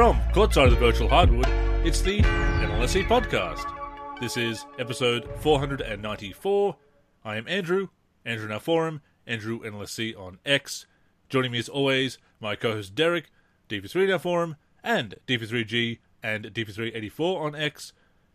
[0.00, 1.46] From Courtside of the Virtual Hardwood,
[1.86, 3.70] it's the NLSC Podcast.
[4.18, 6.76] This is episode 494.
[7.22, 7.88] I am Andrew,
[8.24, 10.86] Andrew Now Forum, Andrew NLSC on X.
[11.28, 13.26] Joining me as always, my co host Derek,
[13.68, 17.92] DP3 Now Forum, and DP3G and DP384 on X.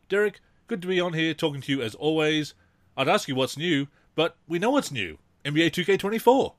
[0.07, 2.53] Derek, good to be on here talking to you as always.
[2.95, 6.53] I'd ask you what's new, but we know what's new NBA 2K24.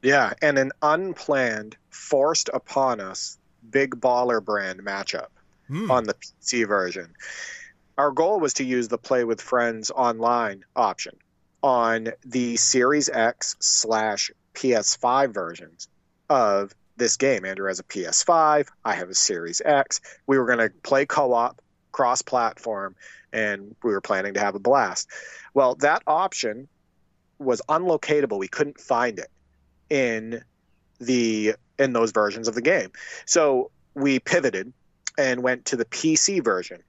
[0.00, 3.36] Yeah, and an unplanned, forced upon us
[3.70, 5.28] big baller brand matchup
[5.68, 5.90] Hmm.
[5.90, 7.14] on the PC version.
[7.96, 11.16] Our goal was to use the play with friends online option
[11.62, 15.88] on the Series X slash PS5 versions
[16.28, 17.44] of this game.
[17.44, 20.00] Andrew has a PS5, I have a Series X.
[20.26, 22.96] We were going to play co op, cross platform,
[23.32, 25.08] and we were planning to have a blast.
[25.54, 26.68] Well, that option
[27.38, 28.38] was unlocatable.
[28.38, 29.30] We couldn't find it
[29.88, 30.42] in
[30.98, 32.90] the in those versions of the game.
[33.26, 34.72] So we pivoted
[35.18, 36.82] and went to the PC version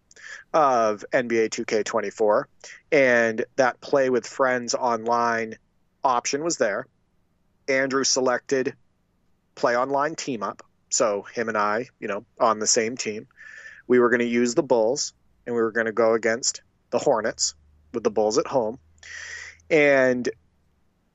[0.53, 2.45] of NBA 2K24
[2.91, 5.55] and that play with friends online
[6.03, 6.87] option was there.
[7.67, 8.75] Andrew selected
[9.55, 10.63] play online team up.
[10.89, 13.27] So him and I, you know, on the same team.
[13.87, 15.13] We were going to use the Bulls
[15.45, 16.61] and we were going to go against
[16.91, 17.55] the Hornets
[17.93, 18.79] with the Bulls at home.
[19.69, 20.29] And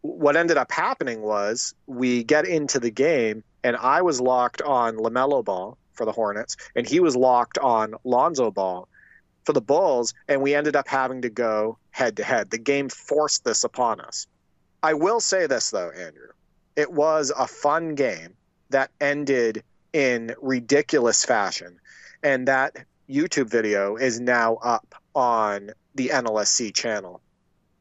[0.01, 4.97] what ended up happening was we get into the game and I was locked on
[4.97, 8.89] LaMelo Ball for the Hornets and he was locked on Lonzo Ball
[9.45, 12.51] for the Bulls and we ended up having to go head to head.
[12.51, 14.27] The game forced this upon us.
[14.83, 16.29] I will say this though, Andrew.
[16.77, 18.35] It was a fun game
[18.71, 21.81] that ended in ridiculous fashion
[22.23, 22.77] and that
[23.09, 27.21] YouTube video is now up on the NLSC channel.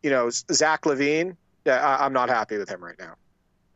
[0.01, 3.15] You know, Zach LaVine, I'm not happy with him right now.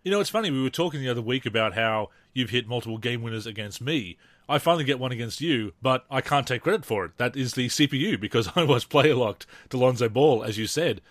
[0.04, 2.98] You know, it's funny, we were talking the other week about how you've hit multiple
[2.98, 4.18] game winners against me.
[4.50, 7.18] I finally get one against you, but I can't take credit for it.
[7.18, 11.02] That is the CPU because I was player locked to Lonzo Ball, as you said.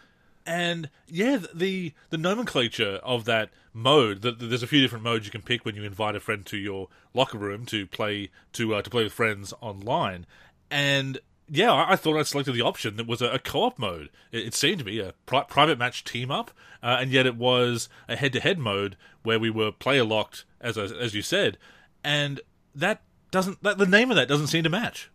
[0.44, 4.22] And yeah, the the nomenclature of that mode.
[4.22, 6.56] The, there's a few different modes you can pick when you invite a friend to
[6.56, 10.26] your locker room to play to uh, to play with friends online.
[10.70, 14.10] And yeah, I, I thought I selected the option that was a, a co-op mode.
[14.30, 16.50] It, it seemed to be a pri- private match team up,
[16.82, 21.14] uh, and yet it was a head-to-head mode where we were player locked, as as
[21.14, 21.58] you said,
[22.04, 22.40] and
[22.74, 25.10] that doesn't that, the name of that doesn't seem to match.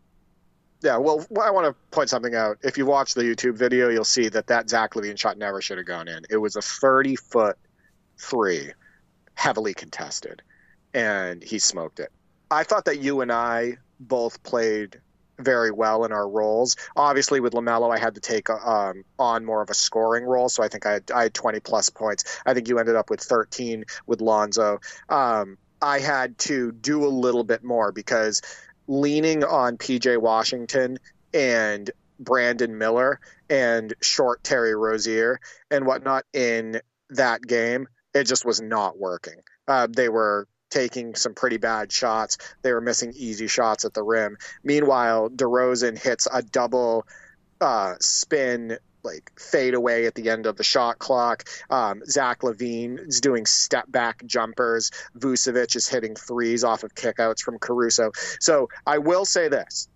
[0.81, 2.57] Yeah, well, I want to point something out.
[2.61, 5.77] If you watch the YouTube video, you'll see that that Zach LaVine shot never should
[5.77, 6.25] have gone in.
[6.29, 7.57] It was a 30 foot
[8.17, 8.71] three,
[9.33, 10.41] heavily contested,
[10.93, 12.11] and he smoked it.
[12.51, 14.99] I thought that you and I both played
[15.39, 16.75] very well in our roles.
[16.95, 20.63] Obviously, with Lamelo, I had to take um, on more of a scoring role, so
[20.63, 22.23] I think I had, I had 20 plus points.
[22.45, 24.79] I think you ended up with 13 with Lonzo.
[25.09, 28.41] Um, I had to do a little bit more because
[28.87, 30.97] leaning on PJ Washington
[31.33, 33.19] and Brandon Miller
[33.49, 39.41] and short Terry Rozier and whatnot in that game, it just was not working.
[39.67, 42.37] Uh, they were taking some pretty bad shots.
[42.61, 44.37] They were missing easy shots at the rim.
[44.61, 47.07] Meanwhile, DeRozan hits a double
[47.61, 51.43] uh, spin like fade away at the end of the shot clock.
[51.69, 54.91] Um, Zach LaVine is doing step back jumpers.
[55.17, 58.11] Vucevic is hitting threes off of kickouts from Caruso.
[58.41, 59.87] So I will say this: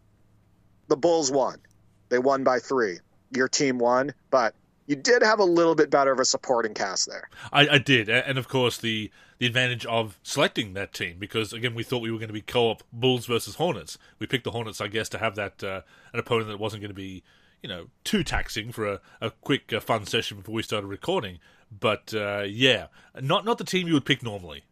[0.87, 1.59] the Bulls won.
[2.07, 2.99] They won by three.
[3.31, 4.55] Your team won, but
[4.87, 7.29] you did have a little bit better of a supporting cast there.
[7.51, 11.73] I, I did, and of course the the advantage of selecting that team because again
[11.73, 13.97] we thought we were going to be co-op Bulls versus Hornets.
[14.19, 15.81] We picked the Hornets, I guess, to have that uh,
[16.13, 17.23] an opponent that wasn't going to be
[17.63, 21.39] you know too taxing for a, a quick uh, fun session before we started recording.
[21.77, 22.87] But uh, yeah,
[23.19, 24.63] not not the team you would pick normally.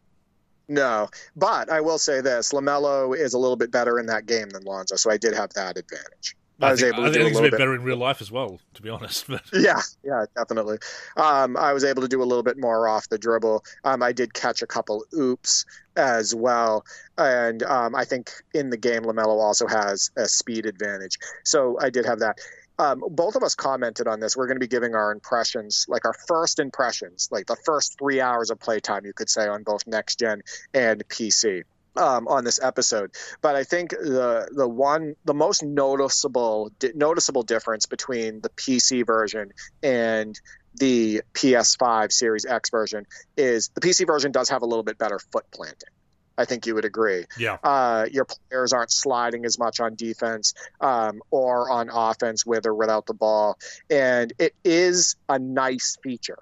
[0.68, 4.50] No, but I will say this: Lamelo is a little bit better in that game
[4.50, 6.36] than Lonzo, so I did have that advantage.
[6.60, 7.74] I, was think, able to I do think a it's a little bit bit better
[7.74, 9.26] in real life as well, to be honest.
[9.28, 10.78] But Yeah, yeah, definitely.
[11.16, 13.64] Um, I was able to do a little bit more off the dribble.
[13.84, 15.64] Um, I did catch a couple oops
[15.96, 16.84] as well,
[17.16, 21.18] and um, I think in the game Lamelo also has a speed advantage.
[21.44, 22.38] So I did have that.
[22.80, 24.36] Um, both of us commented on this.
[24.36, 28.20] We're going to be giving our impressions, like our first impressions, like the first three
[28.20, 31.64] hours of playtime, you could say, on both next gen and PC.
[31.98, 33.10] Um, on this episode,
[33.42, 39.04] but I think the the one the most noticeable di- noticeable difference between the PC
[39.04, 39.50] version
[39.82, 40.38] and
[40.76, 43.04] the PS5 Series X version
[43.36, 45.88] is the PC version does have a little bit better foot planting.
[46.36, 47.24] I think you would agree.
[47.36, 52.64] yeah, Uh, your players aren't sliding as much on defense um, or on offense with
[52.64, 53.58] or without the ball,
[53.90, 56.38] and it is a nice feature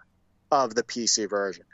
[0.50, 1.64] of the PC version.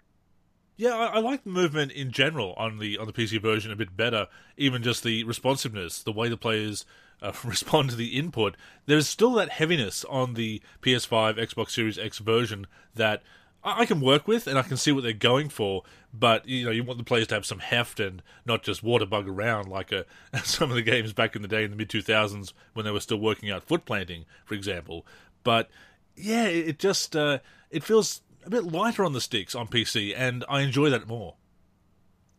[0.76, 3.76] Yeah, I, I, like the movement in general on the on the PC version a
[3.76, 4.28] bit better.
[4.56, 6.84] Even just the responsiveness, the way the players
[7.20, 8.56] uh, respond to the input.
[8.86, 13.22] There's still that heaviness on the PS5, Xbox Series X version that
[13.62, 15.82] I, I can work with, and I can see what they're going for.
[16.12, 19.28] But you know, you want the players to have some heft and not just waterbug
[19.28, 20.04] around like a,
[20.44, 23.00] some of the games back in the day in the mid 2000s when they were
[23.00, 25.06] still working out foot planting, for example.
[25.44, 25.68] But
[26.16, 27.38] yeah, it just uh,
[27.70, 31.34] it feels a bit lighter on the sticks on PC, and I enjoy that more.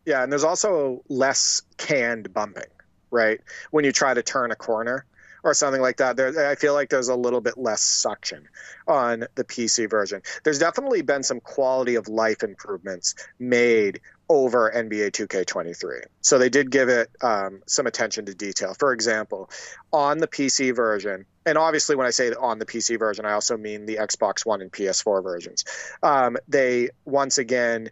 [0.06, 2.64] Yeah, and there's also less canned bumping,
[3.10, 3.40] right?
[3.70, 5.06] When you try to turn a corner
[5.42, 8.48] or something like that, there, I feel like there's a little bit less suction
[8.86, 10.22] on the PC version.
[10.42, 16.02] There's definitely been some quality of life improvements made over NBA 2K23.
[16.20, 18.74] So they did give it um, some attention to detail.
[18.78, 19.50] For example,
[19.92, 23.56] on the PC version, and obviously when I say on the PC version, I also
[23.56, 25.64] mean the Xbox One and PS4 versions.
[26.02, 27.90] Um, they once again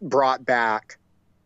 [0.00, 0.98] brought back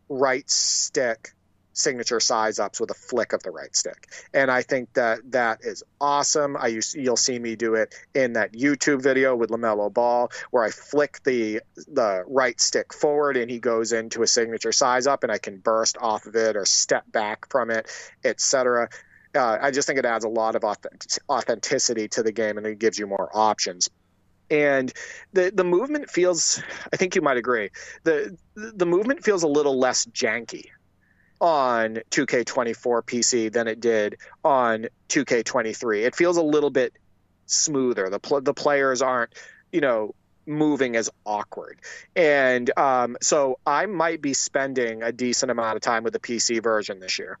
[0.09, 1.33] right stick
[1.73, 4.07] signature size ups with a flick of the right stick.
[4.33, 6.57] And I think that that is awesome.
[6.57, 10.63] I use, you'll see me do it in that YouTube video with LaMelo Ball where
[10.63, 15.23] I flick the the right stick forward and he goes into a signature size up
[15.23, 17.87] and I can burst off of it or step back from it,
[18.23, 18.89] etc.
[19.33, 20.63] Uh, I just think it adds a lot of
[21.29, 23.89] authenticity to the game and it gives you more options
[24.49, 24.91] and
[25.31, 26.61] the the movement feels
[26.91, 27.69] I think you might agree
[28.03, 30.65] the the movement feels a little less janky
[31.41, 36.05] on 2K24 PC than it did on 2K23.
[36.05, 36.93] It feels a little bit
[37.47, 38.09] smoother.
[38.09, 39.33] The pl- the players aren't,
[39.71, 40.13] you know,
[40.45, 41.79] moving as awkward.
[42.15, 46.61] And um, so I might be spending a decent amount of time with the PC
[46.61, 47.39] version this year.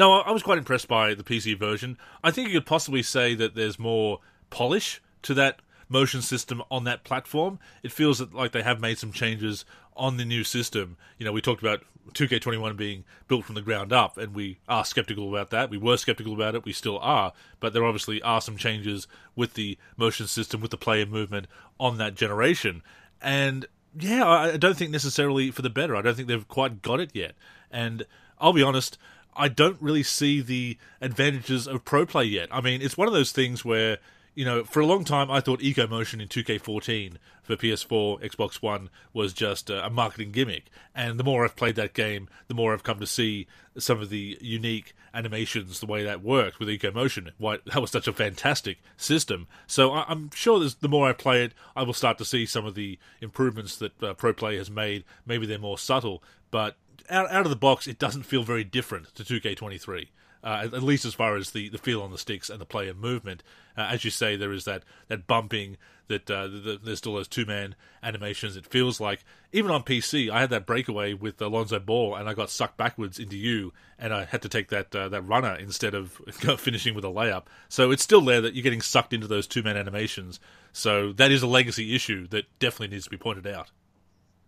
[0.00, 1.98] No, I was quite impressed by the PC version.
[2.24, 5.60] I think you could possibly say that there's more polish to that
[5.90, 7.58] motion system on that platform.
[7.82, 10.96] It feels like they have made some changes on the new system.
[11.18, 14.86] You know, we talked about 2K21 being built from the ground up, and we are
[14.86, 15.68] skeptical about that.
[15.68, 19.06] We were skeptical about it, we still are, but there obviously are some changes
[19.36, 21.46] with the motion system, with the player movement
[21.78, 22.80] on that generation.
[23.20, 23.66] And
[23.98, 25.94] yeah, I don't think necessarily for the better.
[25.94, 27.34] I don't think they've quite got it yet.
[27.70, 28.06] And
[28.38, 28.96] I'll be honest,
[29.36, 32.48] I don't really see the advantages of pro play yet.
[32.50, 33.98] I mean, it's one of those things where
[34.34, 38.62] you know, for a long time, I thought Eco Motion in 2K14 for PS4, Xbox
[38.62, 40.70] One was just a marketing gimmick.
[40.94, 44.08] And the more I've played that game, the more I've come to see some of
[44.08, 47.32] the unique animations, the way that worked with Eco Motion.
[47.38, 49.48] Why that was such a fantastic system.
[49.66, 52.64] So I, am sure the more I play it, I will start to see some
[52.64, 55.04] of the improvements that uh, Pro Play has made.
[55.26, 56.76] Maybe they're more subtle, but
[57.08, 60.08] out, out of the box, it doesn't feel very different to 2K23
[60.42, 62.94] uh, at least as far as the, the feel on the sticks and the player
[62.94, 63.42] movement.
[63.76, 65.76] Uh, as you say, there is that, that bumping,
[66.08, 68.56] that uh, the, there's still those two man animations.
[68.56, 72.34] It feels like, even on PC, I had that breakaway with Alonzo Ball and I
[72.34, 75.94] got sucked backwards into you, and I had to take that, uh, that runner instead
[75.94, 76.12] of
[76.58, 77.44] finishing with a layup.
[77.68, 80.40] So it's still there that you're getting sucked into those two man animations.
[80.72, 83.70] So that is a legacy issue that definitely needs to be pointed out.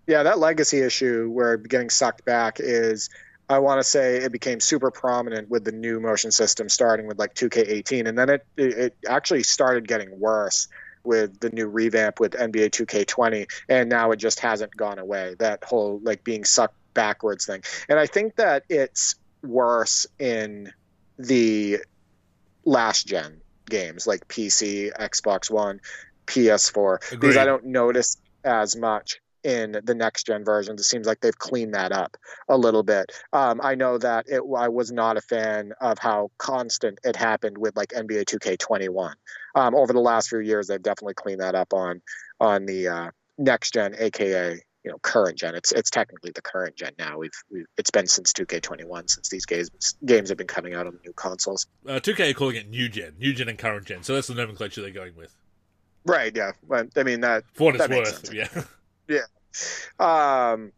[0.06, 3.08] Yeah, that legacy issue where getting sucked back is
[3.48, 7.18] I want to say it became super prominent with the new motion system starting with
[7.18, 10.68] like 2K18, and then it it actually started getting worse
[11.04, 15.34] with the new revamp with NBA 2K20, and now it just hasn't gone away.
[15.38, 20.72] That whole like being sucked backwards thing, and I think that it's worse in
[21.18, 21.78] the
[22.64, 25.80] last gen games like PC, Xbox One,
[26.26, 27.20] PS4 Agreed.
[27.20, 30.80] because I don't notice as much in the next gen versions.
[30.80, 32.16] It seems like they've cleaned that up
[32.48, 33.12] a little bit.
[33.32, 37.58] Um, I know that it, I was not a fan of how constant it happened
[37.58, 39.14] with like NBA 2K21.
[39.54, 42.02] Um, over the last few years, they've definitely cleaned that up on
[42.40, 45.54] on the uh, next gen, aka you know current gen.
[45.54, 47.18] It's it's technically the current gen now.
[47.18, 49.70] We've, we've it's been since 2K21 since these games
[50.04, 51.66] games have been coming out on the new consoles.
[51.86, 54.02] Uh, 2K are calling it new gen, new gen and current gen.
[54.02, 55.34] So that's the nomenclature they're going with.
[56.04, 56.34] Right.
[56.34, 56.52] Yeah.
[56.70, 57.44] I mean that.
[57.52, 58.34] For what it's worth.
[58.34, 58.48] Yeah.
[59.08, 59.26] Yeah.
[59.98, 60.72] Um,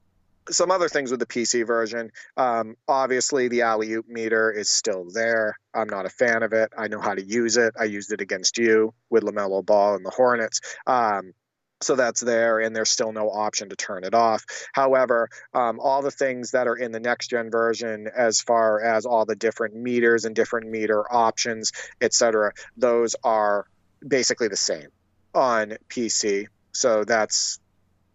[0.51, 2.11] some other things with the PC version.
[2.37, 5.59] Um, obviously, the alley oop meter is still there.
[5.73, 6.73] I'm not a fan of it.
[6.77, 7.75] I know how to use it.
[7.79, 10.61] I used it against you with LaMelo Ball and the Hornets.
[10.87, 11.33] Um,
[11.81, 14.45] so that's there, and there's still no option to turn it off.
[14.73, 19.05] However, um, all the things that are in the next gen version, as far as
[19.05, 23.67] all the different meters and different meter options, etc., those are
[24.07, 24.89] basically the same
[25.35, 26.47] on PC.
[26.73, 27.61] So that's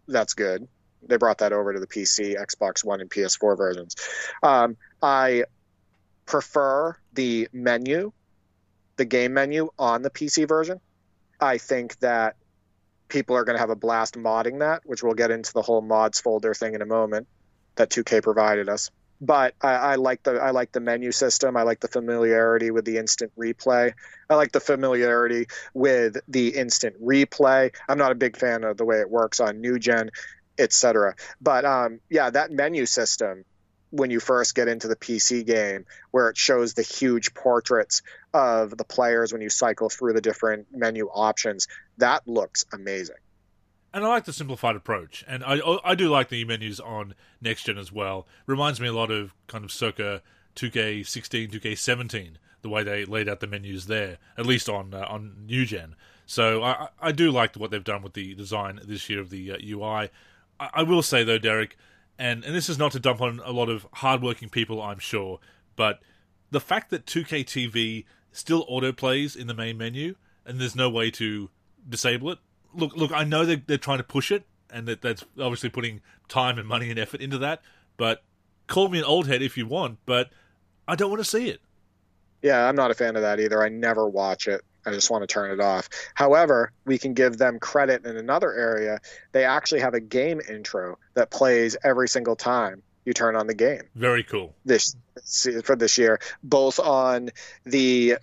[0.10, 0.68] that's good.
[1.08, 3.96] They brought that over to the PC, Xbox One, and PS4 versions.
[4.44, 5.46] Um, I
[6.26, 8.12] prefer the menu,
[8.98, 10.82] the game menu on the PC version.
[11.40, 12.36] I think that
[13.08, 15.82] people are going to have a blast modding that, which we'll get into the whole
[15.82, 17.28] mods folder thing in a moment
[17.76, 18.92] that 2K provided us.
[19.22, 21.58] But I, I like the I like the menu system.
[21.58, 23.94] I like the familiarity with the instant replay.
[24.30, 27.74] I like the familiarity with the instant replay.
[27.88, 30.12] I'm not a big fan of the way it works on new gen,
[30.58, 31.16] etc.
[31.42, 33.44] But um, yeah, that menu system
[33.92, 38.02] when you first get into the PC game, where it shows the huge portraits
[38.34, 41.68] of the players when you cycle through the different menu options.
[41.98, 43.16] That looks amazing.
[43.94, 47.64] And I like the simplified approach, and I I do like the menus on next
[47.64, 48.28] gen as well.
[48.46, 50.22] Reminds me a lot of kind of circa
[50.56, 55.46] 2K16, 2K17, the way they laid out the menus there, at least on uh, on
[55.48, 55.96] new gen.
[56.28, 59.54] So I I do like what they've done with the design this year of the
[59.54, 60.10] uh, UI.
[60.60, 61.76] I, I will say though, Derek,
[62.20, 65.40] and and this is not to dump on a lot of hardworking people, I'm sure,
[65.76, 66.00] but
[66.52, 70.16] the fact that 2K TV still auto plays in the main menu
[70.46, 71.50] and there's no way to
[71.88, 72.40] disable it.
[72.74, 76.02] Look, look, I know they're, they're trying to push it, and that that's obviously putting
[76.28, 77.62] time and money and effort into that.
[77.98, 78.24] But
[78.68, 80.30] call me an old head if you want, but
[80.88, 81.62] I don't want to see it.
[82.42, 83.62] Yeah, I'm not a fan of that either.
[83.62, 84.62] I never watch it.
[84.86, 85.90] I just want to turn it off.
[86.14, 89.00] However, we can give them credit in another area.
[89.34, 93.54] They actually have a game intro that plays every single time you turn on the
[93.54, 93.82] game.
[93.96, 94.56] Very cool.
[94.66, 94.96] This
[95.64, 97.30] for this year, both on
[97.66, 98.18] the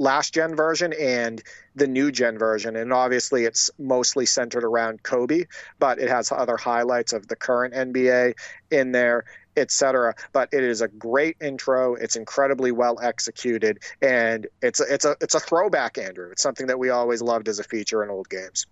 [0.00, 1.42] last gen version and
[1.76, 2.74] the new gen version.
[2.74, 5.44] And obviously, it's mostly centered around Kobe,
[5.78, 8.34] but it has other highlights of the current NBA
[8.70, 9.24] in there
[9.56, 10.14] etc.
[10.32, 11.94] But it is a great intro.
[11.94, 16.30] It's incredibly well executed, and it's a, it's a it's a throwback, Andrew.
[16.30, 18.66] It's something that we always loved as a feature in old games.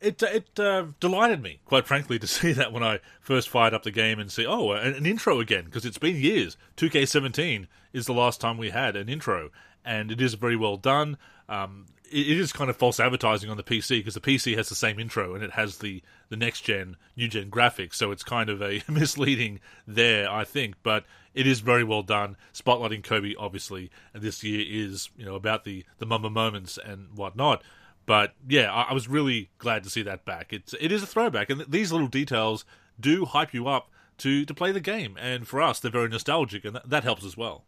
[0.00, 3.82] It it uh, delighted me, quite frankly, to see that when I first fired up
[3.82, 6.56] the game and see oh an, an intro again because it's been years.
[6.76, 9.50] 2K17 is the last time we had an intro,
[9.86, 11.16] and it is very well done.
[11.48, 14.74] Um, it is kind of false advertising on the PC because the PC has the
[14.74, 17.94] same intro and it has the, the next gen, new gen graphics.
[17.94, 20.74] So it's kind of a misleading there, I think.
[20.82, 23.90] But it is very well done, spotlighting Kobe, obviously.
[24.14, 27.62] And this year is you know about the the Mamba moments and whatnot.
[28.06, 30.52] But yeah, I, I was really glad to see that back.
[30.52, 32.64] It's it is a throwback, and these little details
[32.98, 35.16] do hype you up to to play the game.
[35.20, 37.64] And for us, they're very nostalgic, and that, that helps as well.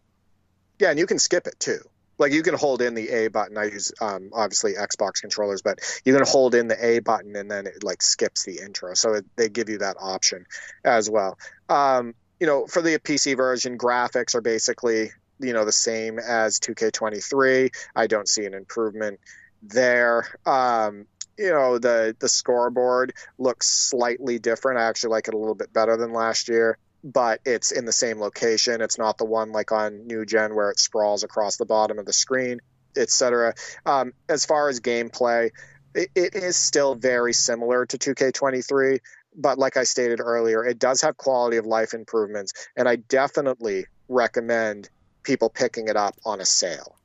[0.79, 1.81] Yeah, and you can skip it too
[2.19, 3.57] like you can hold in the A button.
[3.57, 7.51] I use um, obviously Xbox controllers, but you can hold in the A button and
[7.51, 8.95] then it like skips the intro.
[8.95, 10.47] So it, they give you that option
[10.85, 11.39] as well.
[11.69, 15.11] Um, you know, for the PC version, graphics are basically
[15.41, 17.71] you know the same as 2K23.
[17.95, 19.21] I don't see an improvement
[19.63, 20.27] there.
[20.45, 21.07] Um,
[21.39, 24.81] you know the the scoreboard looks slightly different.
[24.81, 27.93] I actually like it a little bit better than last year but it's in the
[27.93, 28.81] same location.
[28.81, 32.07] It's not the one like on new gen where it sprawls across the bottom of
[32.07, 32.61] the screen,
[32.97, 33.55] etc.
[33.87, 35.51] Um, as far as gameplay,
[35.95, 38.99] it, it is still very similar to 2K23,
[39.37, 43.87] but like I stated earlier, it does have quality of life improvements, and I definitely
[44.09, 44.91] recommend
[45.23, 46.97] people picking it up on a sale.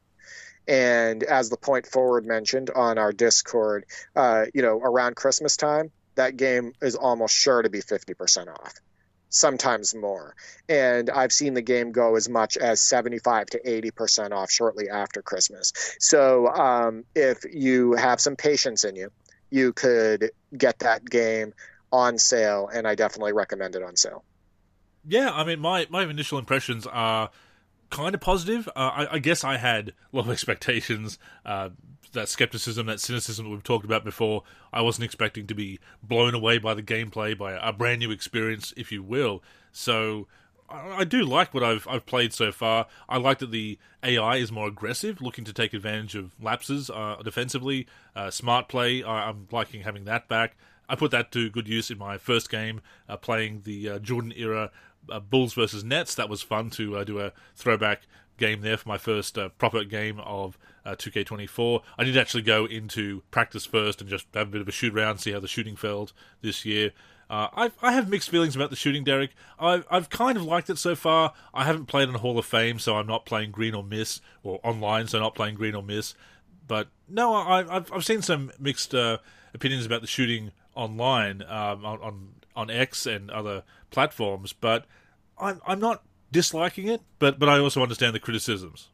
[0.68, 3.86] And as the point forward mentioned on our Discord,
[4.16, 8.74] uh, you know, around Christmas time, that game is almost sure to be 50% off
[9.34, 10.36] sometimes more.
[10.70, 15.22] And I've seen the game go as much as 75 to 80% off shortly after
[15.22, 15.74] Christmas.
[16.00, 19.12] So um, if you have some patience in you,
[19.50, 21.54] you could get that game
[21.92, 24.24] on sale, and I definitely recommend it on sale.
[25.06, 27.30] Yeah, I mean, my, my initial impressions are
[27.90, 28.68] kind of positive.
[28.70, 31.20] Uh, I, I, guess I had of expectations.
[31.46, 31.70] Uh,
[32.14, 34.44] that skepticism, that cynicism that we've talked about before.
[34.72, 38.74] I wasn't expecting to be blown away by the gameplay, by a brand new experience,
[38.78, 39.44] if you will.
[39.72, 40.28] So
[40.70, 42.88] I, do like what I've I've played so far.
[43.08, 47.18] I like that the AI is more aggressive, looking to take advantage of lapses uh,
[47.24, 47.88] defensively.
[48.16, 50.56] Uh, smart play, I, am liking having that back.
[50.90, 54.34] I put that to good use in my first game, uh, playing the uh, Jordan
[54.36, 54.72] era
[55.10, 56.16] uh, Bulls versus Nets.
[56.16, 58.02] That was fun to uh, do a throwback
[58.38, 61.82] game there for my first proper game of uh, 2K24.
[61.98, 64.94] I did actually go into practice first and just have a bit of a shoot
[64.94, 66.92] around, see how the shooting felt this year.
[67.30, 69.32] Uh, I've, I have mixed feelings about the shooting, Derek.
[69.60, 71.34] I've, I've kind of liked it so far.
[71.54, 74.22] I haven't played in a Hall of Fame, so I'm not playing Green or Miss,
[74.44, 76.16] or online, so not playing Green or Miss.
[76.68, 79.18] But no, I, have I've seen some mixed uh,
[79.54, 84.86] opinions about the shooting online um, on, on on X and other platforms, but
[85.38, 88.90] I'm I'm not disliking it, but but I also understand the criticisms.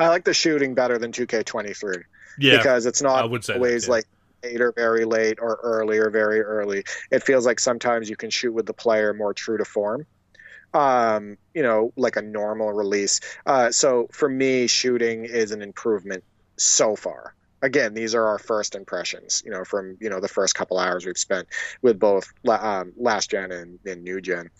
[0.00, 2.02] I like the shooting better than 2K23.
[2.38, 3.94] Yeah, because it's not I would say always that, yeah.
[3.94, 4.04] like
[4.42, 6.84] late or very late or early or very early.
[7.10, 10.06] It feels like sometimes you can shoot with the player more true to form.
[10.72, 13.20] Um, you know, like a normal release.
[13.44, 16.22] Uh, so for me, shooting is an improvement
[16.56, 20.54] so far again, these are our first impressions, you know, from you know the first
[20.54, 21.48] couple hours we've spent
[21.82, 24.50] with both um, last gen and, and new gen.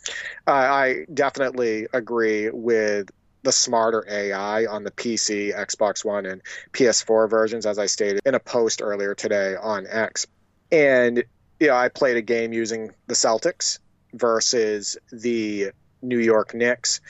[0.46, 3.10] Uh, I definitely agree with
[3.42, 6.42] the smarter AI on the PC, Xbox One, and
[6.72, 10.26] PS4 versions, as I stated in a post earlier today on X.
[10.70, 11.24] And
[11.68, 13.78] know, I played a game using the Celtics
[14.12, 15.70] versus the
[16.02, 17.00] New York Knicks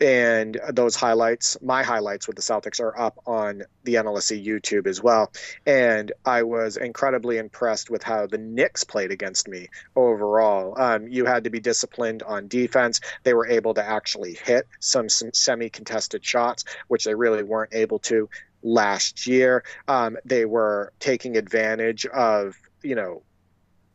[0.00, 5.02] and those highlights, my highlights with the Celtics, are up on the NLSC YouTube as
[5.02, 5.32] well.
[5.66, 10.80] And I was incredibly impressed with how the Knicks played against me overall.
[10.80, 13.00] Um, you had to be disciplined on defense.
[13.24, 17.74] They were able to actually hit some, some semi contested shots, which they really weren't
[17.74, 18.28] able to
[18.62, 19.64] last year.
[19.88, 23.22] Um, they were taking advantage of, you know,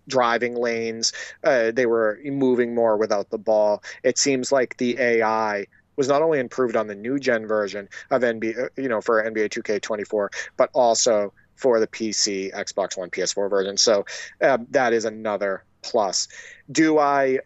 [0.07, 1.13] driving lanes.
[1.43, 3.83] Uh, they were moving more without the ball.
[4.03, 8.21] It seems like the AI was not only improved on the new gen version of
[8.21, 13.77] NBA, you know, for NBA 2K24, but also for the PC, Xbox One, PS4 version.
[13.77, 14.05] So
[14.41, 16.27] uh, that is another plus.
[16.71, 17.39] Do I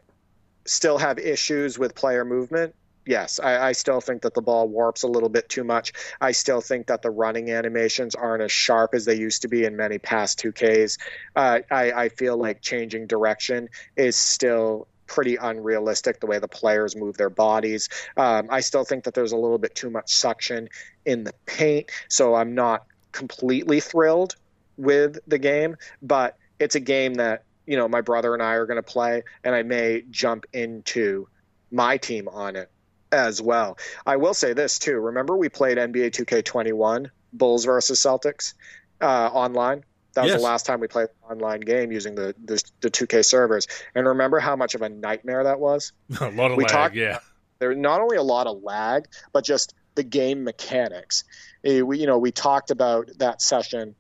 [0.66, 2.75] still have issues with player movement?
[3.06, 5.94] Yes, I, I, still think that the ball warps a little bit too much.
[6.20, 9.63] I still think that the running animations aren't as sharp as they used to be
[9.63, 10.98] in many past 2Ks.
[11.34, 16.96] Uh, I, I feel like changing direction is still pretty unrealistic the way the players
[16.96, 17.90] move their bodies.
[18.16, 20.70] Um, I still think that there's a little bit too much suction
[21.06, 24.36] in the paint, so I'm not completely thrilled
[24.78, 28.66] with the game, but it's a game that you know my brother and I are
[28.66, 31.28] going to play, and I may jump into
[31.72, 32.70] my team on it
[33.12, 33.78] as well.
[34.06, 34.98] I will say this too.
[34.98, 38.54] Remember we played NBA 2K21 Bulls versus Celtics
[39.02, 39.84] uh, online.
[40.18, 40.40] That was yes.
[40.40, 43.68] the last time we played an online game using the, the, the 2K servers.
[43.94, 45.91] And remember how much of a nightmare that was?
[46.20, 47.20] a lot of we lag, talked, yeah.
[47.60, 51.24] There not only a lot of lag, but just the game mechanics.
[51.63, 53.94] Eh, we, you know, we talked about that session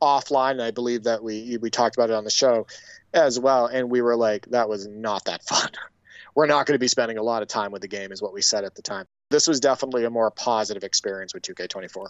[0.00, 0.52] offline.
[0.52, 2.66] And I believe that we we talked about it on the show
[3.12, 5.68] as well, and we were like, that was not that fun.
[6.34, 8.32] we're not going to be spending a lot of time with the game, is what
[8.32, 9.04] we said at the time.
[9.28, 12.06] This was definitely a more positive experience with 2K24.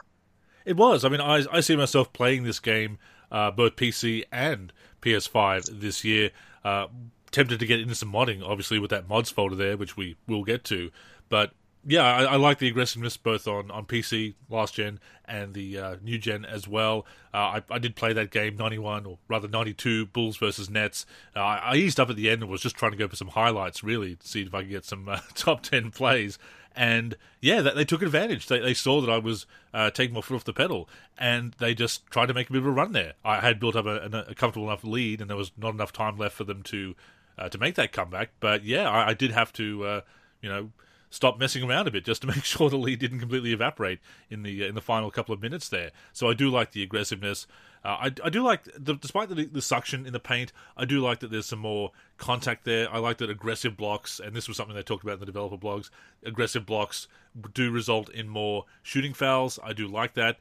[0.64, 1.04] It was.
[1.04, 2.98] I mean, I, I see myself playing this game
[3.30, 6.30] uh, both PC and PS5 this year.
[6.64, 6.88] Uh,
[7.30, 10.44] tempted to get into some modding, obviously, with that mods folder there, which we will
[10.44, 10.90] get to.
[11.28, 11.52] But
[11.86, 15.96] yeah, I, I, like the aggressiveness both on, on PC last gen and the uh,
[16.02, 17.06] new gen as well.
[17.32, 21.06] Uh, I, I, did play that game 91 or rather 92 Bulls versus Nets.
[21.36, 23.28] Uh, I eased up at the end and was just trying to go for some
[23.28, 26.38] highlights really to see if I could get some uh, top 10 plays
[26.78, 28.46] and yeah, they, they took advantage.
[28.46, 30.88] They, they saw that I was uh, taking my foot off the pedal,
[31.18, 33.14] and they just tried to make a bit of a run there.
[33.24, 36.16] I had built up a, a comfortable enough lead, and there was not enough time
[36.16, 36.94] left for them to
[37.36, 38.30] uh, to make that comeback.
[38.38, 40.00] But yeah, I, I did have to, uh,
[40.40, 40.70] you know,
[41.10, 43.98] stop messing around a bit just to make sure the lead didn't completely evaporate
[44.30, 45.90] in the in the final couple of minutes there.
[46.12, 47.48] So I do like the aggressiveness.
[47.88, 51.00] Uh, I, I do like, the, despite the, the suction in the paint, I do
[51.00, 52.86] like that there's some more contact there.
[52.92, 55.56] I like that aggressive blocks, and this was something they talked about in the developer
[55.56, 55.88] blogs.
[56.22, 57.08] Aggressive blocks
[57.54, 59.58] do result in more shooting fouls.
[59.64, 60.36] I do like that.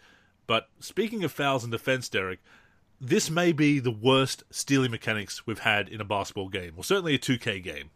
[0.46, 2.40] But speaking of fouls and defense, Derek,
[3.00, 7.16] this may be the worst stealing mechanics we've had in a basketball game, or certainly
[7.16, 7.92] a 2K game.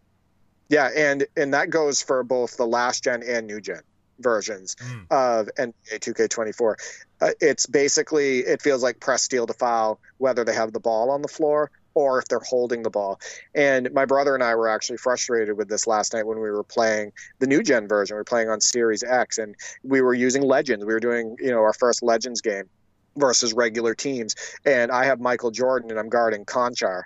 [0.70, 3.82] Yeah, and and that goes for both the last gen and new gen
[4.22, 5.06] versions mm.
[5.10, 6.76] of NBA 2K24.
[7.22, 11.12] Uh, it's basically it feels like press steal to foul whether they have the ball
[11.12, 13.20] on the floor or if they're holding the ball.
[13.54, 16.64] And my brother and I were actually frustrated with this last night when we were
[16.64, 18.16] playing the new gen version.
[18.16, 20.86] We were playing on Series X and we were using Legends.
[20.86, 22.70] We were doing, you know, our first Legends game
[23.16, 24.36] versus regular teams.
[24.66, 27.04] And I have Michael Jordan and I'm guarding Konchar,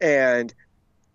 [0.00, 0.54] And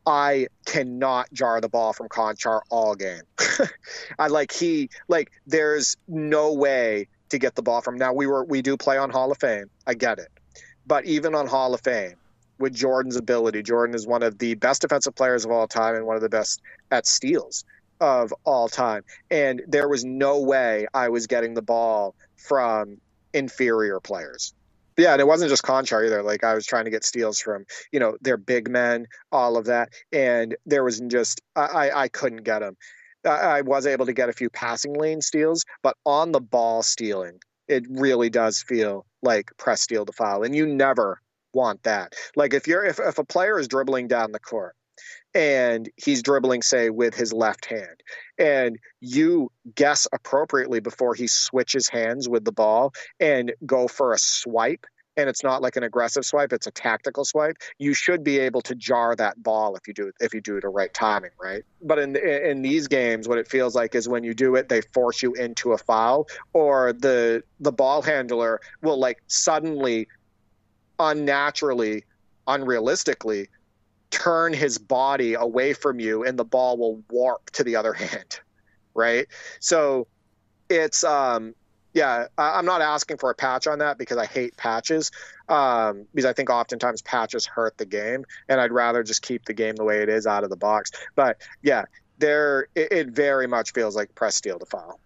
[0.05, 3.21] I cannot jar the ball from Konchar all game.
[4.19, 7.97] I like he like there's no way to get the ball from.
[7.97, 9.69] Now we were we do play on Hall of Fame.
[9.87, 10.29] I get it.
[10.85, 12.15] But even on Hall of Fame,
[12.59, 16.05] with Jordan's ability, Jordan is one of the best defensive players of all time and
[16.05, 16.61] one of the best
[16.91, 17.65] at steals
[17.99, 19.03] of all time.
[19.31, 22.97] And there was no way I was getting the ball from
[23.33, 24.53] inferior players
[24.97, 26.23] yeah, and it wasn't just Konchar either.
[26.23, 29.65] Like I was trying to get steals from, you know, their big men, all of
[29.65, 32.77] that, and there was just I I couldn't get them.
[33.25, 37.39] I was able to get a few passing lane steals, but on the ball stealing,
[37.69, 41.21] it really does feel like press steal to foul, and you never
[41.53, 42.13] want that.
[42.35, 44.75] Like if you're if if a player is dribbling down the court
[45.33, 48.03] and he's dribbling say with his left hand.
[48.37, 54.17] And you guess appropriately before he switches hands with the ball and go for a
[54.17, 54.85] swipe.
[55.15, 57.57] And it's not like an aggressive swipe it's a tactical swipe.
[57.77, 60.57] You should be able to jar that ball if you do it if you do
[60.57, 61.63] it at right timing right?
[61.83, 64.81] But in in these games what it feels like is when you do it they
[64.81, 70.07] force you into a foul or the the ball handler will like suddenly
[70.99, 72.05] unnaturally
[72.47, 73.47] unrealistically
[74.13, 78.39] turn his body away from you and the ball will warp to the other hand
[78.93, 79.27] right
[79.59, 80.07] so
[80.69, 81.55] it's um
[81.93, 85.11] yeah, I'm not asking for a patch on that because I hate patches.
[85.47, 89.53] Um, because I think oftentimes patches hurt the game, and I'd rather just keep the
[89.53, 90.91] game the way it is out of the box.
[91.15, 91.83] But yeah,
[92.17, 94.99] there it, it very much feels like press steal to file.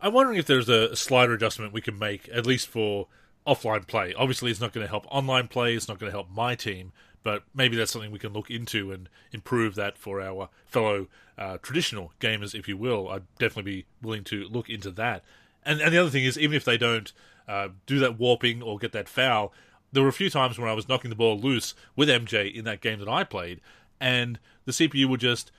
[0.00, 3.06] I'm wondering if there's a slider adjustment we can make, at least for
[3.46, 4.12] offline play.
[4.12, 5.74] Obviously, it's not going to help online play.
[5.74, 6.92] It's not going to help my team,
[7.24, 11.56] but maybe that's something we can look into and improve that for our fellow uh,
[11.62, 13.08] traditional gamers, if you will.
[13.08, 15.24] I'd definitely be willing to look into that.
[15.64, 17.12] And and the other thing is, even if they don't
[17.48, 19.52] uh, do that warping or get that foul,
[19.90, 22.64] there were a few times when I was knocking the ball loose with MJ in
[22.66, 23.60] that game that I played,
[23.98, 25.50] and the CPU would just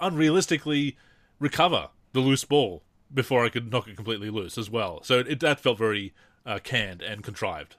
[0.00, 0.96] unrealistically
[1.38, 5.02] recover the loose ball before I could knock it completely loose as well.
[5.02, 6.14] So it, that felt very
[6.46, 7.76] uh, canned and contrived.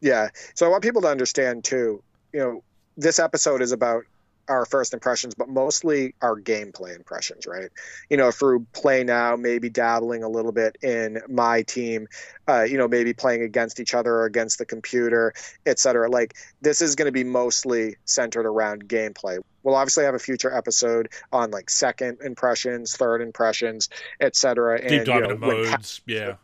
[0.00, 0.28] Yeah.
[0.54, 2.02] So I want people to understand too.
[2.36, 2.62] You know,
[2.98, 4.02] this episode is about
[4.46, 7.70] our first impressions, but mostly our gameplay impressions, right?
[8.10, 12.08] You know, through play now, maybe dabbling a little bit in my team,
[12.46, 15.32] uh, you know, maybe playing against each other or against the computer,
[15.64, 16.10] et cetera.
[16.10, 19.38] Like this is going to be mostly centered around gameplay.
[19.62, 23.88] We'll obviously have a future episode on like second impressions, third impressions,
[24.20, 24.86] et cetera.
[24.86, 26.34] Deep dive you know, modes, yeah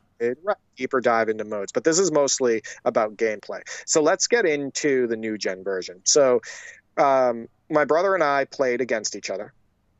[0.77, 5.17] deeper dive into modes but this is mostly about gameplay so let's get into the
[5.17, 6.41] new gen version so
[6.97, 9.53] um, my brother and I played against each other,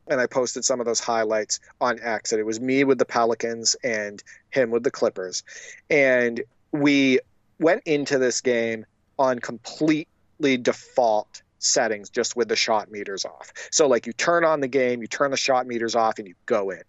[0.07, 2.31] and I posted some of those highlights on X.
[2.31, 5.43] And it was me with the Pelicans and him with the Clippers,
[5.89, 7.19] and we
[7.59, 8.85] went into this game
[9.19, 13.53] on completely default settings just with the shot meters off.
[13.71, 16.33] So like you turn on the game, you turn the shot meters off and you
[16.45, 16.81] go in.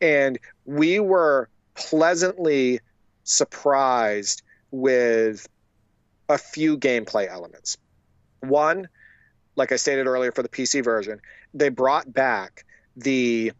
[0.00, 2.80] And we were pleasantly
[3.24, 5.46] surprised with
[6.28, 7.76] a few gameplay elements.
[8.40, 8.88] One,
[9.54, 11.20] like I stated earlier for the PC version,
[11.54, 12.64] they brought back
[12.96, 13.52] the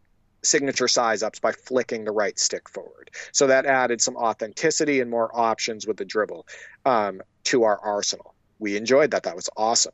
[0.42, 3.11] signature size ups by flicking the right stick forward.
[3.33, 6.46] So that added some authenticity and more options with the dribble
[6.85, 8.35] um, to our arsenal.
[8.59, 9.24] We enjoyed that.
[9.24, 9.92] That was awesome.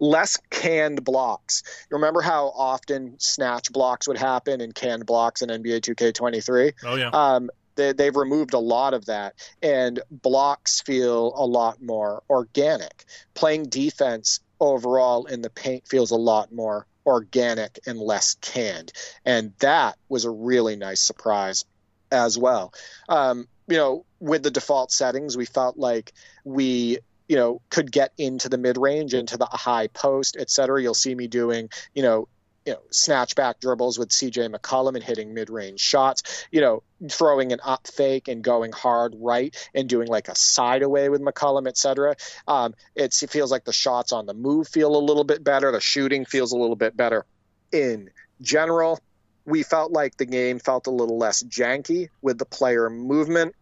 [0.00, 1.62] Less canned blocks.
[1.90, 6.72] You remember how often snatch blocks would happen in canned blocks in NBA 2K23?
[6.84, 7.10] Oh, yeah.
[7.10, 13.04] Um, they, they've removed a lot of that, and blocks feel a lot more organic.
[13.34, 18.92] Playing defense overall in the paint feels a lot more organic and less canned.
[19.24, 21.64] And that was a really nice surprise
[22.12, 22.74] as well.
[23.08, 26.12] Um, you know, with the default settings, we felt like
[26.44, 30.80] we you know could get into the mid range into the high post et cetera
[30.80, 32.28] you'll see me doing you know
[32.68, 37.50] you know, snatchback dribbles with CJ McCollum and hitting mid range shots, you know, throwing
[37.52, 41.66] an up fake and going hard right and doing like a side away with McCollum,
[41.66, 42.14] etc.
[42.46, 45.72] Um, it feels like the shots on the move feel a little bit better.
[45.72, 47.24] The shooting feels a little bit better.
[47.72, 48.10] In
[48.42, 49.00] general,
[49.46, 53.54] we felt like the game felt a little less janky with the player movement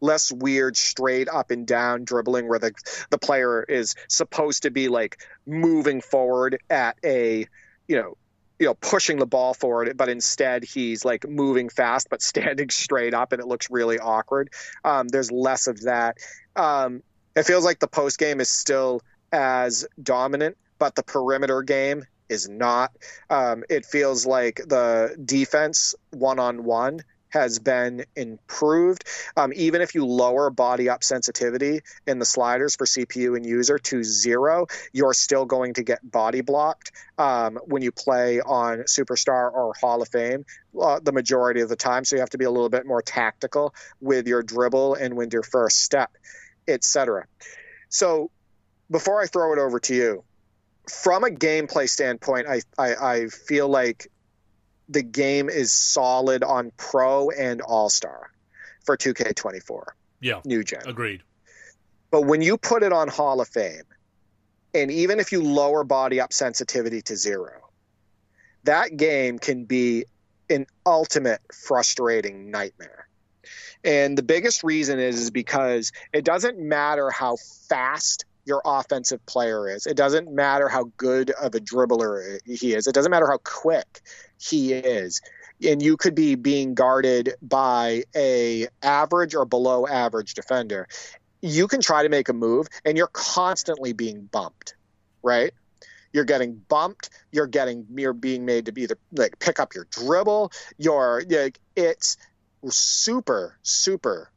[0.00, 2.72] less weird straight up and down dribbling where the
[3.10, 7.46] the player is supposed to be like moving forward at a
[7.88, 8.16] you know
[8.58, 13.14] you know pushing the ball forward but instead he's like moving fast but standing straight
[13.14, 14.50] up and it looks really awkward.
[14.84, 16.18] Um, there's less of that.
[16.56, 17.02] Um,
[17.34, 19.00] it feels like the post game is still
[19.32, 22.92] as dominant but the perimeter game is not.
[23.30, 27.00] Um, it feels like the defense one-on-one
[27.34, 29.04] has been improved.
[29.36, 33.78] Um, even if you lower body up sensitivity in the sliders for CPU and user
[33.78, 39.52] to zero, you're still going to get body blocked um, when you play on Superstar
[39.52, 40.44] or Hall of Fame
[40.80, 42.04] uh, the majority of the time.
[42.04, 45.32] So you have to be a little bit more tactical with your dribble and with
[45.32, 46.10] your first step,
[46.68, 47.26] etc.
[47.88, 48.30] So
[48.90, 50.24] before I throw it over to you,
[50.88, 54.08] from a gameplay standpoint, I, I, I feel like
[54.88, 58.30] the game is solid on Pro and All Star
[58.84, 59.84] for 2K24.
[60.20, 60.40] Yeah.
[60.44, 60.82] New gen.
[60.86, 61.22] Agreed.
[62.10, 63.82] But when you put it on Hall of Fame,
[64.72, 67.70] and even if you lower body up sensitivity to zero,
[68.64, 70.04] that game can be
[70.50, 73.08] an ultimate frustrating nightmare.
[73.84, 77.36] And the biggest reason is, is because it doesn't matter how
[77.68, 79.86] fast your offensive player is.
[79.86, 82.86] It doesn't matter how good of a dribbler he is.
[82.86, 84.02] It doesn't matter how quick
[84.38, 85.20] he is.
[85.66, 90.88] And you could be being guarded by a average or below average defender.
[91.40, 94.74] you can try to make a move and you're constantly being bumped,
[95.22, 95.52] right?
[96.12, 97.10] You're getting bumped.
[97.32, 100.52] You're getting you're being made to either like pick up your dribble.
[100.78, 102.16] You're like it's
[102.70, 104.30] super super